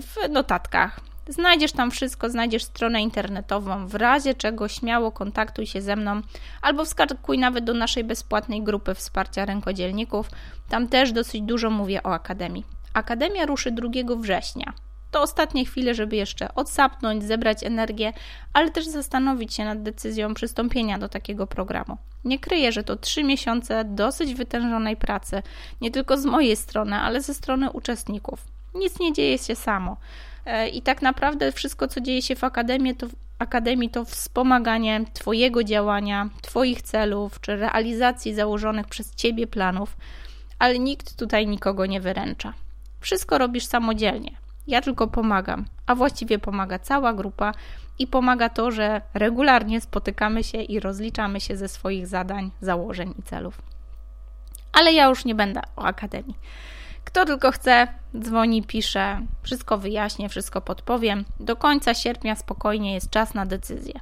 w 0.00 0.28
notatkach. 0.30 1.00
Znajdziesz 1.28 1.72
tam 1.72 1.90
wszystko, 1.90 2.30
znajdziesz 2.30 2.64
stronę 2.64 3.02
internetową. 3.02 3.86
W 3.86 3.94
razie 3.94 4.34
czego 4.34 4.68
śmiało 4.68 5.12
kontaktuj 5.12 5.66
się 5.66 5.82
ze 5.82 5.96
mną 5.96 6.20
albo 6.62 6.84
wskakuj 6.84 7.38
nawet 7.38 7.64
do 7.64 7.74
naszej 7.74 8.04
bezpłatnej 8.04 8.62
grupy 8.62 8.94
wsparcia 8.94 9.44
rękodzielników. 9.44 10.30
Tam 10.68 10.88
też 10.88 11.12
dosyć 11.12 11.42
dużo 11.42 11.70
mówię 11.70 12.02
o 12.02 12.14
Akademii. 12.14 12.64
Akademia 12.94 13.46
ruszy 13.46 13.70
2 13.72 13.88
września. 14.16 14.72
To 15.16 15.22
ostatnie 15.22 15.64
chwile, 15.64 15.94
żeby 15.94 16.16
jeszcze 16.16 16.54
odsapnąć, 16.54 17.24
zebrać 17.24 17.62
energię, 17.62 18.12
ale 18.52 18.70
też 18.70 18.86
zastanowić 18.86 19.54
się 19.54 19.64
nad 19.64 19.82
decyzją 19.82 20.34
przystąpienia 20.34 20.98
do 20.98 21.08
takiego 21.08 21.46
programu. 21.46 21.96
Nie 22.24 22.38
kryję, 22.38 22.72
że 22.72 22.84
to 22.84 22.96
trzy 22.96 23.24
miesiące 23.24 23.84
dosyć 23.84 24.34
wytężonej 24.34 24.96
pracy, 24.96 25.42
nie 25.80 25.90
tylko 25.90 26.18
z 26.18 26.24
mojej 26.24 26.56
strony, 26.56 26.96
ale 26.96 27.22
ze 27.22 27.34
strony 27.34 27.70
uczestników. 27.70 28.44
Nic 28.74 29.00
nie 29.00 29.12
dzieje 29.12 29.38
się 29.38 29.54
samo. 29.54 29.96
E, 30.46 30.68
I 30.68 30.82
tak 30.82 31.02
naprawdę 31.02 31.52
wszystko, 31.52 31.88
co 31.88 32.00
dzieje 32.00 32.22
się 32.22 32.36
w 32.36 32.44
akademii, 32.44 32.96
to, 32.96 33.06
akademii, 33.38 33.90
to 33.90 34.04
wspomaganie 34.04 35.04
Twojego 35.12 35.64
działania, 35.64 36.28
Twoich 36.42 36.82
celów 36.82 37.40
czy 37.40 37.56
realizacji 37.56 38.34
założonych 38.34 38.86
przez 38.86 39.14
Ciebie 39.14 39.46
planów, 39.46 39.96
ale 40.58 40.78
nikt 40.78 41.16
tutaj 41.16 41.46
nikogo 41.46 41.86
nie 41.86 42.00
wyręcza. 42.00 42.52
Wszystko 43.00 43.38
robisz 43.38 43.64
samodzielnie. 43.64 44.45
Ja 44.66 44.80
tylko 44.80 45.06
pomagam, 45.06 45.64
a 45.86 45.94
właściwie 45.94 46.38
pomaga 46.38 46.78
cała 46.78 47.12
grupa 47.12 47.52
i 47.98 48.06
pomaga 48.06 48.48
to, 48.48 48.70
że 48.70 49.00
regularnie 49.14 49.80
spotykamy 49.80 50.44
się 50.44 50.62
i 50.62 50.80
rozliczamy 50.80 51.40
się 51.40 51.56
ze 51.56 51.68
swoich 51.68 52.06
zadań, 52.06 52.50
założeń 52.60 53.14
i 53.18 53.22
celów. 53.22 53.62
Ale 54.72 54.92
ja 54.92 55.08
już 55.08 55.24
nie 55.24 55.34
będę 55.34 55.60
o 55.76 55.82
akademii. 55.84 56.36
Kto 57.04 57.24
tylko 57.24 57.52
chce, 57.52 57.88
dzwoni, 58.18 58.62
pisze, 58.62 59.20
wszystko 59.42 59.78
wyjaśnię, 59.78 60.28
wszystko 60.28 60.60
podpowiem. 60.60 61.24
Do 61.40 61.56
końca 61.56 61.94
sierpnia 61.94 62.36
spokojnie 62.36 62.94
jest 62.94 63.10
czas 63.10 63.34
na 63.34 63.46
decyzję. 63.46 63.94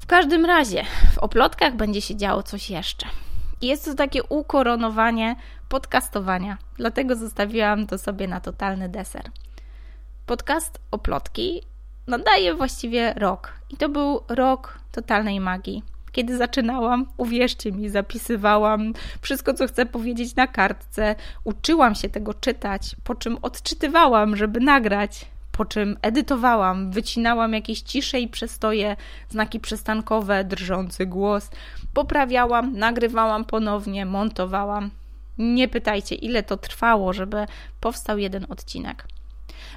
W 0.00 0.06
każdym 0.06 0.44
razie, 0.44 0.84
w 1.14 1.18
oplotkach 1.18 1.76
będzie 1.76 2.00
się 2.00 2.16
działo 2.16 2.42
coś 2.42 2.70
jeszcze. 2.70 3.06
Jest 3.62 3.84
to 3.84 3.94
takie 3.94 4.22
ukoronowanie 4.22 5.36
podcastowania, 5.68 6.58
dlatego 6.76 7.16
zostawiłam 7.16 7.86
to 7.86 7.98
sobie 7.98 8.28
na 8.28 8.40
totalny 8.40 8.88
deser. 8.88 9.30
Podcast 10.30 10.78
Oplotki 10.90 11.62
nadaje 12.06 12.54
właściwie 12.54 13.14
rok. 13.16 13.52
I 13.70 13.76
to 13.76 13.88
był 13.88 14.20
rok 14.28 14.78
totalnej 14.92 15.40
magii. 15.40 15.82
Kiedy 16.12 16.36
zaczynałam, 16.36 17.06
uwierzcie 17.16 17.72
mi, 17.72 17.88
zapisywałam 17.88 18.92
wszystko, 19.20 19.54
co 19.54 19.66
chcę 19.66 19.86
powiedzieć 19.86 20.36
na 20.36 20.46
kartce, 20.46 21.16
uczyłam 21.44 21.94
się 21.94 22.08
tego 22.08 22.34
czytać, 22.34 22.96
po 23.04 23.14
czym 23.14 23.38
odczytywałam, 23.42 24.36
żeby 24.36 24.60
nagrać, 24.60 25.26
po 25.52 25.64
czym 25.64 25.96
edytowałam, 26.02 26.90
wycinałam 26.90 27.52
jakieś 27.52 27.80
cisze 27.80 28.20
i 28.20 28.28
przestoje, 28.28 28.96
znaki 29.28 29.60
przystankowe, 29.60 30.44
drżący 30.44 31.06
głos, 31.06 31.50
poprawiałam, 31.94 32.76
nagrywałam 32.76 33.44
ponownie, 33.44 34.06
montowałam. 34.06 34.90
Nie 35.38 35.68
pytajcie, 35.68 36.14
ile 36.14 36.42
to 36.42 36.56
trwało, 36.56 37.12
żeby 37.12 37.46
powstał 37.80 38.18
jeden 38.18 38.46
odcinek 38.48 39.04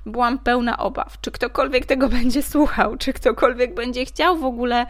byłam 0.05 0.39
pełna 0.39 0.77
obaw, 0.77 1.21
czy 1.21 1.31
ktokolwiek 1.31 1.85
tego 1.85 2.09
będzie 2.09 2.43
słuchał, 2.43 2.97
czy 2.97 3.13
ktokolwiek 3.13 3.73
będzie 3.73 4.05
chciał 4.05 4.37
w 4.37 4.45
ogóle 4.45 4.85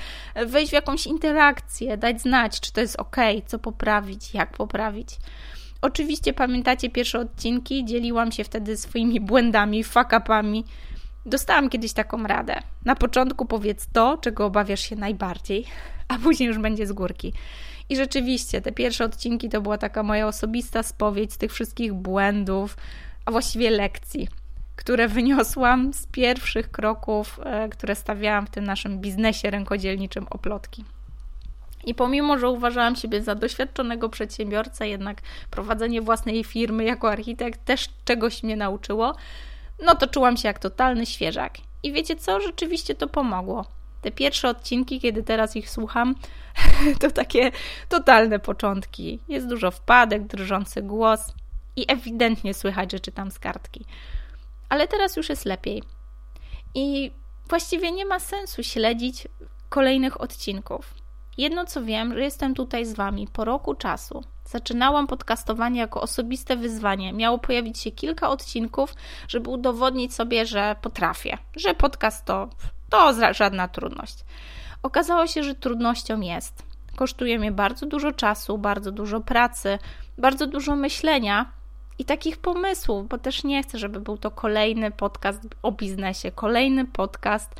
wejść 0.45 0.69
w 0.69 0.73
jakąś 0.73 1.07
interakcję, 1.07 1.97
dać 1.97 2.21
znać, 2.21 2.59
czy 2.59 2.73
to 2.73 2.81
jest 2.81 2.99
ok, 2.99 3.17
co 3.45 3.59
poprawić, 3.59 4.33
jak 4.33 4.57
poprawić. 4.57 5.17
Oczywiście 5.81 6.33
pamiętacie 6.33 6.89
pierwsze 6.89 7.19
odcinki, 7.19 7.85
dzieliłam 7.85 8.31
się 8.31 8.43
wtedy 8.43 8.77
swoimi 8.77 9.19
błędami, 9.19 9.83
fuck-upami. 9.83 10.63
Dostałam 11.25 11.69
kiedyś 11.69 11.93
taką 11.93 12.23
radę. 12.23 12.59
Na 12.85 12.95
początku 12.95 13.45
powiedz 13.45 13.87
to, 13.93 14.17
czego 14.17 14.45
obawiasz 14.45 14.89
się 14.89 14.95
najbardziej, 14.95 15.65
a 16.07 16.17
później 16.17 16.47
już 16.47 16.57
będzie 16.57 16.87
z 16.87 16.91
górki. 16.91 17.33
I 17.89 17.95
rzeczywiście, 17.95 18.61
te 18.61 18.71
pierwsze 18.71 19.05
odcinki 19.05 19.49
to 19.49 19.61
była 19.61 19.77
taka 19.77 20.03
moja 20.03 20.27
osobista 20.27 20.83
spowiedź 20.83 21.33
z 21.33 21.37
tych 21.37 21.53
wszystkich 21.53 21.93
błędów, 21.93 22.77
a 23.25 23.31
właściwie 23.31 23.69
lekcji 23.69 24.27
które 24.75 25.07
wyniosłam 25.07 25.93
z 25.93 26.05
pierwszych 26.07 26.71
kroków, 26.71 27.39
e, 27.43 27.69
które 27.69 27.95
stawiałam 27.95 28.47
w 28.47 28.49
tym 28.49 28.63
naszym 28.63 28.99
biznesie 28.99 29.49
rękodzielniczym 29.49 30.27
oplotki. 30.29 30.85
I 31.85 31.95
pomimo, 31.95 32.37
że 32.37 32.49
uważałam 32.49 32.95
siebie 32.95 33.21
za 33.21 33.35
doświadczonego 33.35 34.09
przedsiębiorcę, 34.09 34.87
jednak 34.87 35.21
prowadzenie 35.51 36.01
własnej 36.01 36.43
firmy 36.43 36.83
jako 36.83 37.11
architekt 37.11 37.65
też 37.65 37.89
czegoś 38.05 38.43
mnie 38.43 38.55
nauczyło, 38.55 39.15
no 39.85 39.95
to 39.95 40.07
czułam 40.07 40.37
się 40.37 40.47
jak 40.47 40.59
totalny 40.59 41.05
świeżak. 41.05 41.57
I 41.83 41.93
wiecie 41.93 42.15
co? 42.15 42.41
Rzeczywiście 42.41 42.95
to 42.95 43.07
pomogło. 43.07 43.65
Te 44.01 44.11
pierwsze 44.11 44.49
odcinki, 44.49 44.99
kiedy 44.99 45.23
teraz 45.23 45.55
ich 45.55 45.69
słucham, 45.69 46.15
to 47.01 47.11
takie 47.11 47.51
totalne 47.89 48.39
początki. 48.39 49.19
Jest 49.27 49.47
dużo 49.47 49.71
wpadek, 49.71 50.23
drżący 50.27 50.81
głos 50.81 51.33
i 51.75 51.85
ewidentnie 51.87 52.53
słychać, 52.53 52.91
że 52.91 52.99
czytam 52.99 53.31
z 53.31 53.39
kartki 53.39 53.85
ale 54.69 54.87
teraz 54.87 55.15
już 55.15 55.29
jest 55.29 55.45
lepiej. 55.45 55.83
I 56.75 57.11
właściwie 57.49 57.91
nie 57.91 58.05
ma 58.05 58.19
sensu 58.19 58.63
śledzić 58.63 59.27
kolejnych 59.69 60.21
odcinków. 60.21 60.93
Jedno 61.37 61.65
co 61.65 61.83
wiem, 61.83 62.13
że 62.13 62.21
jestem 62.21 62.53
tutaj 62.53 62.85
z 62.85 62.93
Wami 62.93 63.27
po 63.33 63.45
roku 63.45 63.75
czasu. 63.75 64.23
Zaczynałam 64.45 65.07
podcastowanie 65.07 65.79
jako 65.79 66.01
osobiste 66.01 66.55
wyzwanie. 66.55 67.13
Miało 67.13 67.37
pojawić 67.37 67.79
się 67.79 67.91
kilka 67.91 68.29
odcinków, 68.29 68.95
żeby 69.27 69.49
udowodnić 69.49 70.13
sobie, 70.13 70.45
że 70.45 70.75
potrafię, 70.81 71.37
że 71.55 71.73
podcast 71.73 72.25
to, 72.25 72.49
to 72.89 73.13
żadna 73.33 73.67
trudność. 73.67 74.15
Okazało 74.83 75.27
się, 75.27 75.43
że 75.43 75.55
trudnością 75.55 76.21
jest. 76.21 76.63
Kosztuje 76.95 77.39
mnie 77.39 77.51
bardzo 77.51 77.85
dużo 77.85 78.11
czasu, 78.11 78.57
bardzo 78.57 78.91
dużo 78.91 79.21
pracy, 79.21 79.79
bardzo 80.17 80.47
dużo 80.47 80.75
myślenia, 80.75 81.51
i 81.99 82.05
takich 82.05 82.37
pomysłów, 82.37 83.07
bo 83.07 83.17
też 83.17 83.43
nie 83.43 83.63
chcę, 83.63 83.77
żeby 83.77 83.99
był 83.99 84.17
to 84.17 84.31
kolejny 84.31 84.91
podcast 84.91 85.41
o 85.61 85.71
biznesie, 85.71 86.31
kolejny 86.31 86.85
podcast 86.85 87.51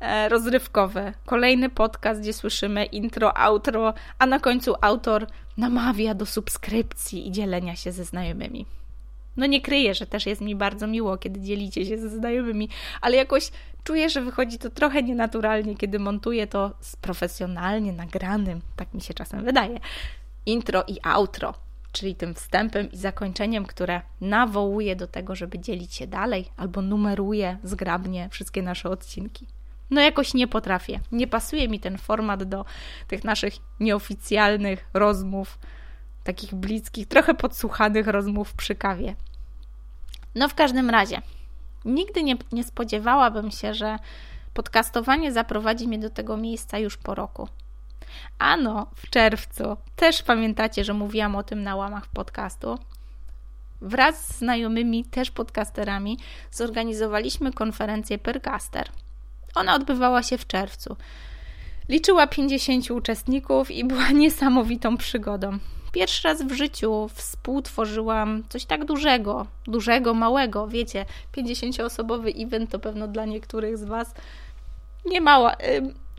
e, 0.00 0.28
rozrywkowy, 0.28 1.12
kolejny 1.26 1.70
podcast, 1.70 2.20
gdzie 2.20 2.32
słyszymy 2.32 2.84
intro, 2.84 3.38
outro, 3.38 3.94
a 4.18 4.26
na 4.26 4.38
końcu 4.38 4.74
autor 4.80 5.26
namawia 5.56 6.14
do 6.14 6.26
subskrypcji 6.26 7.28
i 7.28 7.32
dzielenia 7.32 7.76
się 7.76 7.92
ze 7.92 8.04
znajomymi. 8.04 8.66
No 9.36 9.46
nie 9.46 9.60
kryję, 9.60 9.94
że 9.94 10.06
też 10.06 10.26
jest 10.26 10.40
mi 10.40 10.56
bardzo 10.56 10.86
miło, 10.86 11.18
kiedy 11.18 11.40
dzielicie 11.40 11.86
się 11.86 11.98
ze 11.98 12.08
znajomymi, 12.08 12.68
ale 13.00 13.16
jakoś 13.16 13.50
czuję, 13.84 14.10
że 14.10 14.20
wychodzi 14.22 14.58
to 14.58 14.70
trochę 14.70 15.02
nienaturalnie, 15.02 15.76
kiedy 15.76 15.98
montuję 15.98 16.46
to 16.46 16.70
z 16.80 16.96
profesjonalnie 16.96 17.92
nagranym, 17.92 18.60
tak 18.76 18.94
mi 18.94 19.00
się 19.00 19.14
czasem 19.14 19.44
wydaje, 19.44 19.80
intro 20.46 20.84
i 20.88 20.98
outro 21.02 21.54
czyli 21.92 22.14
tym 22.14 22.34
wstępem 22.34 22.92
i 22.92 22.96
zakończeniem, 22.96 23.66
które 23.66 24.02
nawołuje 24.20 24.96
do 24.96 25.06
tego, 25.06 25.34
żeby 25.34 25.58
dzielić 25.58 25.94
się 25.94 26.06
dalej 26.06 26.50
albo 26.56 26.82
numeruje 26.82 27.58
zgrabnie 27.64 28.28
wszystkie 28.28 28.62
nasze 28.62 28.88
odcinki. 28.90 29.46
No 29.90 30.00
jakoś 30.00 30.34
nie 30.34 30.48
potrafię. 30.48 31.00
Nie 31.12 31.26
pasuje 31.26 31.68
mi 31.68 31.80
ten 31.80 31.98
format 31.98 32.44
do 32.44 32.64
tych 33.08 33.24
naszych 33.24 33.54
nieoficjalnych 33.80 34.84
rozmów, 34.94 35.58
takich 36.24 36.54
bliskich, 36.54 37.08
trochę 37.08 37.34
podsłuchanych 37.34 38.06
rozmów 38.06 38.54
przy 38.54 38.74
kawie. 38.74 39.14
No 40.34 40.48
w 40.48 40.54
każdym 40.54 40.90
razie, 40.90 41.22
nigdy 41.84 42.22
nie, 42.22 42.36
nie 42.52 42.64
spodziewałabym 42.64 43.50
się, 43.50 43.74
że 43.74 43.98
podcastowanie 44.54 45.32
zaprowadzi 45.32 45.88
mnie 45.88 45.98
do 45.98 46.10
tego 46.10 46.36
miejsca 46.36 46.78
już 46.78 46.96
po 46.96 47.14
roku. 47.14 47.48
Ano, 48.38 48.86
w 48.94 49.10
czerwcu, 49.10 49.76
też 49.96 50.22
pamiętacie, 50.22 50.84
że 50.84 50.94
mówiłam 50.94 51.36
o 51.36 51.42
tym 51.42 51.62
na 51.62 51.76
łamach 51.76 52.06
podcastu, 52.06 52.78
wraz 53.80 54.26
z 54.26 54.38
znajomymi, 54.38 55.04
też 55.04 55.30
podcasterami, 55.30 56.18
zorganizowaliśmy 56.50 57.52
konferencję 57.52 58.18
Percaster. 58.18 58.88
Ona 59.54 59.74
odbywała 59.74 60.22
się 60.22 60.38
w 60.38 60.46
czerwcu. 60.46 60.96
Liczyła 61.88 62.26
50 62.26 62.90
uczestników 62.90 63.70
i 63.70 63.84
była 63.84 64.10
niesamowitą 64.22 64.96
przygodą. 64.96 65.58
Pierwszy 65.92 66.28
raz 66.28 66.42
w 66.42 66.52
życiu 66.52 67.08
współtworzyłam 67.14 68.42
coś 68.48 68.64
tak 68.64 68.84
dużego, 68.84 69.46
dużego, 69.66 70.14
małego. 70.14 70.68
Wiecie, 70.68 71.04
50-osobowy 71.36 72.44
event 72.46 72.70
to 72.70 72.78
pewno 72.78 73.08
dla 73.08 73.24
niektórych 73.24 73.78
z 73.78 73.84
Was 73.84 74.14
nie 75.04 75.20
mała, 75.20 75.56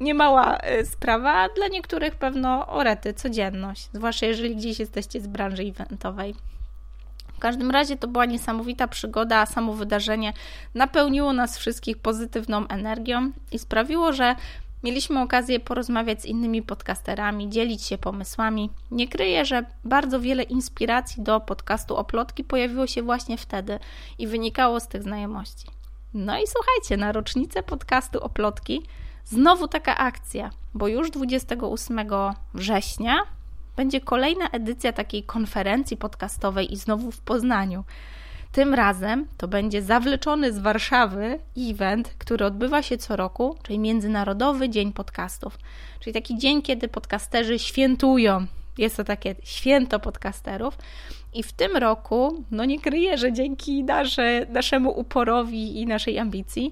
nie 0.04 0.14
mała 0.14 0.58
y, 0.58 0.86
sprawa, 0.86 1.50
dla 1.50 1.68
niektórych 1.68 2.16
pewno 2.16 2.68
orety, 2.68 3.14
codzienność. 3.14 3.90
Zwłaszcza 3.94 4.26
jeżeli 4.26 4.56
gdzieś 4.56 4.80
jesteście 4.80 5.22
z 5.22 5.28
branży 5.28 5.64
eventowej. 5.64 6.36
W 7.36 7.40
każdym 7.40 7.72
razie 7.72 7.98
to 7.98 8.08
była 8.08 8.26
niesamowita 8.26 8.88
przygoda, 8.88 9.38
a 9.38 9.46
samo 9.46 9.74
wydarzenie 9.74 10.34
napełniło 10.76 11.34
nas 11.34 11.58
wszystkich 11.58 11.98
pozytywną 11.98 12.68
energią 12.68 13.32
i 13.52 13.60
sprawiło, 13.60 14.14
że 14.14 14.36
Mieliśmy 14.84 15.22
okazję 15.22 15.60
porozmawiać 15.60 16.22
z 16.22 16.26
innymi 16.26 16.62
podcasterami, 16.62 17.50
dzielić 17.50 17.84
się 17.84 17.98
pomysłami. 17.98 18.70
Nie 18.92 19.08
kryję, 19.08 19.46
że 19.46 19.66
bardzo 19.86 20.20
wiele 20.20 20.44
inspiracji 20.44 21.24
do 21.24 21.40
podcastu 21.40 21.96
Oplotki 21.96 22.44
pojawiło 22.44 22.88
się 22.88 23.02
właśnie 23.02 23.38
wtedy 23.38 23.80
i 24.20 24.28
wynikało 24.28 24.80
z 24.80 24.88
tych 24.88 25.04
znajomości. 25.04 25.68
No 26.14 26.38
i 26.40 26.44
słuchajcie, 26.48 26.98
na 26.98 27.12
rocznicę 27.12 27.64
podcastu 27.64 28.24
Oplotki 28.24 28.84
znowu 29.26 29.68
taka 29.68 29.98
akcja, 29.98 30.50
bo 30.74 30.88
już 30.88 31.12
28 31.12 32.00
września 32.54 33.18
będzie 33.76 34.02
kolejna 34.02 34.48
edycja 34.50 34.94
takiej 34.94 35.24
konferencji 35.24 35.98
podcastowej 35.98 36.74
i 36.74 36.78
znowu 36.78 37.12
w 37.12 37.22
Poznaniu. 37.22 37.84
Tym 38.52 38.74
razem 38.74 39.28
to 39.38 39.48
będzie 39.48 39.82
zawleczony 39.82 40.54
z 40.54 40.60
Warszawy 40.60 41.40
event, 41.58 42.16
który 42.18 42.46
odbywa 42.46 42.82
się 42.82 42.98
co 42.98 43.16
roku, 43.16 43.58
czyli 43.64 43.80
Międzynarodowy 43.80 44.70
Dzień 44.70 44.94
Podcastów. 44.94 45.58
Czyli 46.00 46.14
taki 46.14 46.38
dzień, 46.38 46.62
kiedy 46.62 46.88
podcasterzy 46.88 47.60
świętują. 47.60 48.46
Jest 48.78 48.98
to 48.98 49.04
takie 49.04 49.36
święto 49.44 50.00
podcasterów. 50.00 50.78
I 51.34 51.44
w 51.44 51.52
tym 51.52 51.78
roku, 51.78 52.44
no 52.52 52.66
nie 52.66 52.80
kryję, 52.80 53.18
że 53.18 53.34
dzięki 53.34 53.84
nasze, 53.84 54.46
naszemu 54.50 55.00
uporowi 55.00 55.82
i 55.82 55.86
naszej 55.86 56.20
ambicji, 56.20 56.72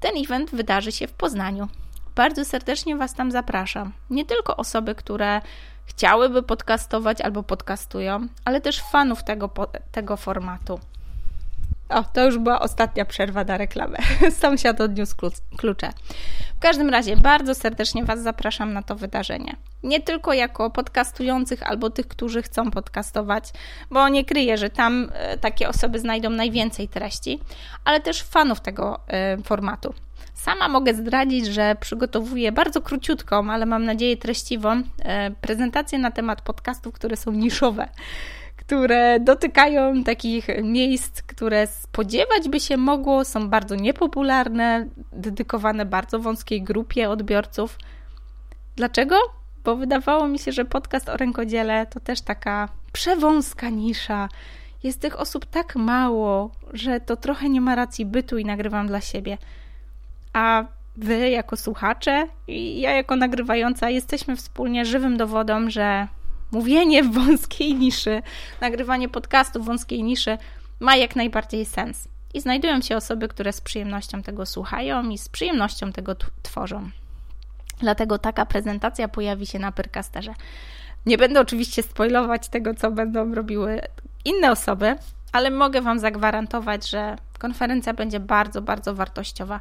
ten 0.00 0.12
event 0.24 0.50
wydarzy 0.50 0.92
się 0.92 1.06
w 1.06 1.12
Poznaniu. 1.12 1.68
Bardzo 2.14 2.44
serdecznie 2.44 2.96
Was 2.96 3.14
tam 3.14 3.30
zapraszam. 3.30 3.92
Nie 4.10 4.24
tylko 4.24 4.56
osoby, 4.56 4.94
które 4.94 5.40
chciałyby 5.86 6.42
podcastować 6.42 7.20
albo 7.20 7.42
podcastują, 7.42 8.26
ale 8.44 8.60
też 8.60 8.80
fanów 8.80 9.24
tego, 9.24 9.50
tego 9.92 10.16
formatu. 10.16 10.80
O, 11.88 12.04
to 12.04 12.24
już 12.24 12.38
była 12.38 12.60
ostatnia 12.60 13.04
przerwa 13.04 13.44
na 13.44 13.56
reklamę. 13.56 13.98
Sąsiad 14.40 14.80
odniósł 14.80 15.16
klucze. 15.56 15.90
W 16.56 16.60
każdym 16.60 16.90
razie 16.90 17.16
bardzo 17.16 17.54
serdecznie 17.54 18.04
Was 18.04 18.22
zapraszam 18.22 18.72
na 18.72 18.82
to 18.82 18.96
wydarzenie. 18.96 19.56
Nie 19.82 20.00
tylko 20.00 20.32
jako 20.32 20.70
podcastujących 20.70 21.62
albo 21.62 21.90
tych, 21.90 22.08
którzy 22.08 22.42
chcą 22.42 22.70
podcastować, 22.70 23.44
bo 23.90 24.08
nie 24.08 24.24
kryję, 24.24 24.58
że 24.58 24.70
tam 24.70 25.10
e, 25.12 25.38
takie 25.38 25.68
osoby 25.68 25.98
znajdą 25.98 26.30
najwięcej 26.30 26.88
treści, 26.88 27.40
ale 27.84 28.00
też 28.00 28.22
fanów 28.22 28.60
tego 28.60 29.00
e, 29.08 29.38
formatu. 29.38 29.94
Sama 30.40 30.68
mogę 30.68 30.94
zdradzić, 30.94 31.46
że 31.46 31.76
przygotowuję 31.80 32.52
bardzo 32.52 32.82
króciutką, 32.82 33.50
ale 33.50 33.66
mam 33.66 33.84
nadzieję 33.84 34.16
treściwą 34.16 34.82
e, 34.98 35.30
prezentację 35.30 35.98
na 35.98 36.10
temat 36.10 36.42
podcastów, 36.42 36.94
które 36.94 37.16
są 37.16 37.32
niszowe 37.32 37.88
które 38.56 39.20
dotykają 39.20 40.04
takich 40.04 40.46
miejsc, 40.62 41.22
które 41.22 41.66
spodziewać 41.66 42.48
by 42.48 42.60
się 42.60 42.76
mogło, 42.76 43.24
są 43.24 43.48
bardzo 43.48 43.74
niepopularne, 43.74 44.86
dedykowane 45.12 45.86
bardzo 45.86 46.18
wąskiej 46.18 46.62
grupie 46.62 47.10
odbiorców. 47.10 47.78
Dlaczego? 48.76 49.16
Bo 49.64 49.76
wydawało 49.76 50.28
mi 50.28 50.38
się, 50.38 50.52
że 50.52 50.64
podcast 50.64 51.08
o 51.08 51.16
rękodziele 51.16 51.86
to 51.86 52.00
też 52.00 52.20
taka 52.20 52.68
przewąska 52.92 53.68
nisza. 53.68 54.28
Jest 54.82 55.00
tych 55.00 55.20
osób 55.20 55.46
tak 55.46 55.76
mało, 55.76 56.50
że 56.72 57.00
to 57.00 57.16
trochę 57.16 57.48
nie 57.48 57.60
ma 57.60 57.74
racji 57.74 58.06
bytu 58.06 58.38
i 58.38 58.44
nagrywam 58.44 58.86
dla 58.86 59.00
siebie. 59.00 59.38
A 60.32 60.64
wy, 60.96 61.30
jako 61.30 61.56
słuchacze, 61.56 62.26
i 62.48 62.80
ja, 62.80 62.90
jako 62.90 63.16
nagrywająca, 63.16 63.90
jesteśmy 63.90 64.36
wspólnie 64.36 64.84
żywym 64.84 65.16
dowodem, 65.16 65.70
że 65.70 66.08
mówienie 66.52 67.02
w 67.02 67.12
wąskiej 67.12 67.74
niszy, 67.74 68.22
nagrywanie 68.60 69.08
podcastu 69.08 69.62
w 69.62 69.66
wąskiej 69.66 70.02
niszy 70.02 70.38
ma 70.80 70.96
jak 70.96 71.16
najbardziej 71.16 71.64
sens. 71.64 72.08
I 72.34 72.40
znajdują 72.40 72.80
się 72.80 72.96
osoby, 72.96 73.28
które 73.28 73.52
z 73.52 73.60
przyjemnością 73.60 74.22
tego 74.22 74.46
słuchają 74.46 75.08
i 75.08 75.18
z 75.18 75.28
przyjemnością 75.28 75.92
tego 75.92 76.16
tworzą. 76.42 76.90
Dlatego 77.78 78.18
taka 78.18 78.46
prezentacja 78.46 79.08
pojawi 79.08 79.46
się 79.46 79.58
na 79.58 79.72
Pyrcasterze. 79.72 80.34
Nie 81.06 81.18
będę 81.18 81.40
oczywiście 81.40 81.82
spoilować 81.82 82.48
tego, 82.48 82.74
co 82.74 82.90
będą 82.90 83.34
robiły 83.34 83.80
inne 84.24 84.50
osoby, 84.50 84.96
ale 85.32 85.50
mogę 85.50 85.80
Wam 85.80 85.98
zagwarantować, 85.98 86.90
że 86.90 87.16
konferencja 87.38 87.94
będzie 87.94 88.20
bardzo, 88.20 88.62
bardzo 88.62 88.94
wartościowa. 88.94 89.60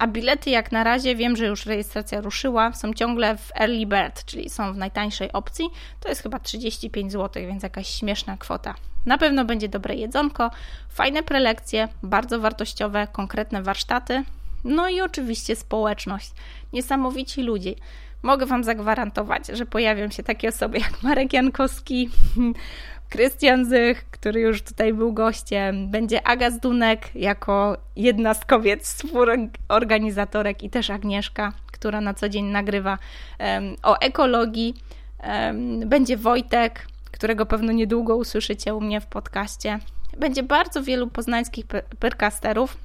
A 0.00 0.06
bilety 0.06 0.50
jak 0.50 0.72
na 0.72 0.84
razie, 0.84 1.16
wiem, 1.16 1.36
że 1.36 1.46
już 1.46 1.66
rejestracja 1.66 2.20
ruszyła, 2.20 2.72
są 2.72 2.94
ciągle 2.94 3.36
w 3.36 3.52
early 3.60 3.86
bird, 3.86 4.24
czyli 4.24 4.50
są 4.50 4.72
w 4.72 4.76
najtańszej 4.76 5.32
opcji. 5.32 5.70
To 6.00 6.08
jest 6.08 6.22
chyba 6.22 6.38
35 6.38 7.12
zł, 7.12 7.42
więc 7.46 7.62
jakaś 7.62 7.88
śmieszna 7.88 8.36
kwota. 8.36 8.74
Na 9.06 9.18
pewno 9.18 9.44
będzie 9.44 9.68
dobre 9.68 9.94
jedzonko, 9.94 10.50
fajne 10.88 11.22
prelekcje, 11.22 11.88
bardzo 12.02 12.40
wartościowe, 12.40 13.06
konkretne 13.12 13.62
warsztaty, 13.62 14.24
no 14.64 14.88
i 14.88 15.00
oczywiście 15.00 15.56
społeczność. 15.56 16.30
Niesamowici 16.72 17.42
ludzie. 17.42 17.74
Mogę 18.22 18.46
Wam 18.46 18.64
zagwarantować, 18.64 19.46
że 19.46 19.66
pojawią 19.66 20.10
się 20.10 20.22
takie 20.22 20.48
osoby 20.48 20.78
jak 20.78 21.02
Marek 21.02 21.32
Jankowski, 21.32 22.10
Krystian 23.10 23.64
Zych, 23.64 24.10
który 24.10 24.40
już 24.40 24.62
tutaj 24.62 24.94
był 24.94 25.12
gościem, 25.12 25.90
będzie 25.90 26.26
Aga 26.26 26.50
Zdunek 26.50 27.14
jako 27.14 27.76
jedna 27.96 28.34
z 28.34 28.44
kobiet 28.44 28.82
współorganizatorek 28.82 30.62
i 30.62 30.70
też 30.70 30.90
Agnieszka, 30.90 31.52
która 31.72 32.00
na 32.00 32.14
co 32.14 32.28
dzień 32.28 32.44
nagrywa 32.44 32.98
um, 33.38 33.76
o 33.82 33.98
ekologii. 34.00 34.74
Um, 35.28 35.88
będzie 35.88 36.16
Wojtek, 36.16 36.86
którego 37.10 37.46
pewno 37.46 37.72
niedługo 37.72 38.16
usłyszycie 38.16 38.74
u 38.74 38.80
mnie 38.80 39.00
w 39.00 39.06
podcaście. 39.06 39.78
Będzie 40.18 40.42
bardzo 40.42 40.82
wielu 40.82 41.06
poznańskich 41.06 41.66
perkasterów, 41.98 42.76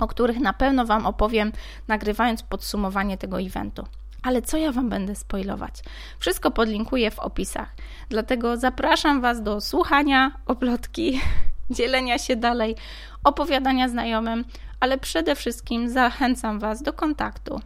o 0.00 0.06
których 0.06 0.40
na 0.40 0.52
pewno 0.52 0.86
Wam 0.86 1.06
opowiem, 1.06 1.52
nagrywając 1.88 2.42
podsumowanie 2.42 3.18
tego 3.18 3.40
eventu. 3.40 3.86
Ale 4.22 4.42
co 4.42 4.56
ja 4.56 4.72
Wam 4.72 4.88
będę 4.88 5.14
spoilować? 5.14 5.82
Wszystko 6.18 6.50
podlinkuję 6.50 7.10
w 7.10 7.18
opisach. 7.18 7.74
Dlatego 8.12 8.56
zapraszam 8.56 9.20
Was 9.20 9.42
do 9.42 9.60
słuchania 9.60 10.32
oplotki, 10.46 11.20
dzielenia 11.76 12.18
się 12.18 12.36
dalej, 12.36 12.76
opowiadania 13.24 13.88
znajomym, 13.88 14.44
ale 14.80 14.98
przede 14.98 15.34
wszystkim 15.34 15.88
zachęcam 15.88 16.58
Was 16.58 16.82
do 16.82 16.92
kontaktu. 16.92 17.60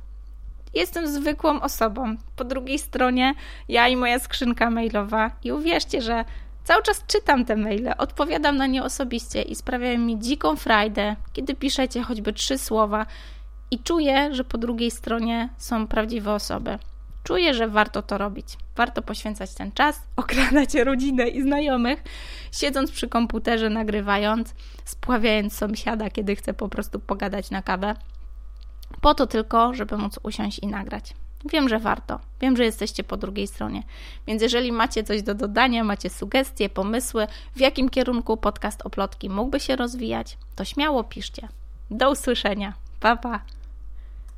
Jestem 0.75 1.09
zwykłą 1.09 1.61
osobą. 1.61 2.17
Po 2.37 2.45
drugiej 2.45 2.79
stronie 2.79 3.35
ja 3.69 3.89
i 3.89 3.97
moja 3.97 4.19
skrzynka 4.19 4.71
mailowa 4.71 5.31
i 5.45 5.53
uwierzcie, 5.53 6.03
że 6.03 6.25
cały 6.65 6.83
czas 6.83 7.05
czytam 7.07 7.45
te 7.45 7.57
maile, 7.57 7.95
odpowiadam 7.99 8.57
na 8.57 8.67
nie 8.67 8.83
osobiście 8.83 9.43
i 9.43 9.55
sprawiają 9.55 9.99
mi 9.99 10.19
dziką 10.19 10.57
frajdę, 10.57 11.17
kiedy 11.33 11.55
piszecie 11.55 12.03
choćby 12.03 12.33
trzy 12.33 12.59
słowa 12.59 13.07
i 13.71 13.79
czuję, 13.79 14.35
że 14.35 14.45
po 14.45 14.59
drugiej 14.59 14.91
stronie 14.91 15.49
są 15.57 15.87
prawdziwe 15.87 16.33
osoby. 16.33 16.79
Czuję, 17.27 17.55
że 17.55 17.69
warto 17.69 18.03
to 18.03 18.19
robić. 18.19 18.47
Warto 18.77 19.03
poświęcać 19.03 19.55
ten 19.55 19.73
czas, 19.73 20.03
okradać 20.17 20.75
rodzinę 20.75 21.29
i 21.29 21.43
znajomych, 21.43 22.03
siedząc 22.53 22.91
przy 22.91 23.09
komputerze, 23.09 23.71
nagrywając, 23.71 24.55
spławiając 24.85 25.53
sąsiada, 25.53 26.11
kiedy 26.11 26.37
chce 26.37 26.55
po 26.55 26.69
prostu 26.69 27.01
pogadać 27.01 27.51
na 27.51 27.63
kawę. 27.63 27.95
Po 29.01 29.15
to 29.15 29.27
tylko, 29.27 29.75
żeby 29.75 29.97
móc 29.97 30.19
usiąść 30.23 30.59
i 30.59 30.67
nagrać. 30.67 31.15
Wiem, 31.45 31.69
że 31.69 31.79
warto. 31.79 32.21
Wiem, 32.41 32.57
że 32.57 32.65
jesteście 32.65 33.05
po 33.05 33.17
drugiej 33.17 33.47
stronie. 33.47 33.83
Więc 34.27 34.43
jeżeli 34.43 34.73
macie 34.73 35.05
coś 35.05 35.23
do 35.23 35.35
dodania, 35.35 35.85
macie 35.85 36.11
sugestie, 36.11 36.69
pomysły, 36.69 37.27
w 37.57 37.61
jakim 37.61 37.89
kierunku 37.89 38.37
podcast 38.37 38.87
Oplotki 38.87 39.31
mógłby 39.31 39.61
się 39.61 39.77
rozwijać, 39.77 40.39
to 40.57 40.65
śmiało 40.65 41.05
piszcie. 41.05 41.49
Do 41.91 42.11
usłyszenia. 42.11 42.73
Pa, 43.01 43.17
pa. 43.17 43.56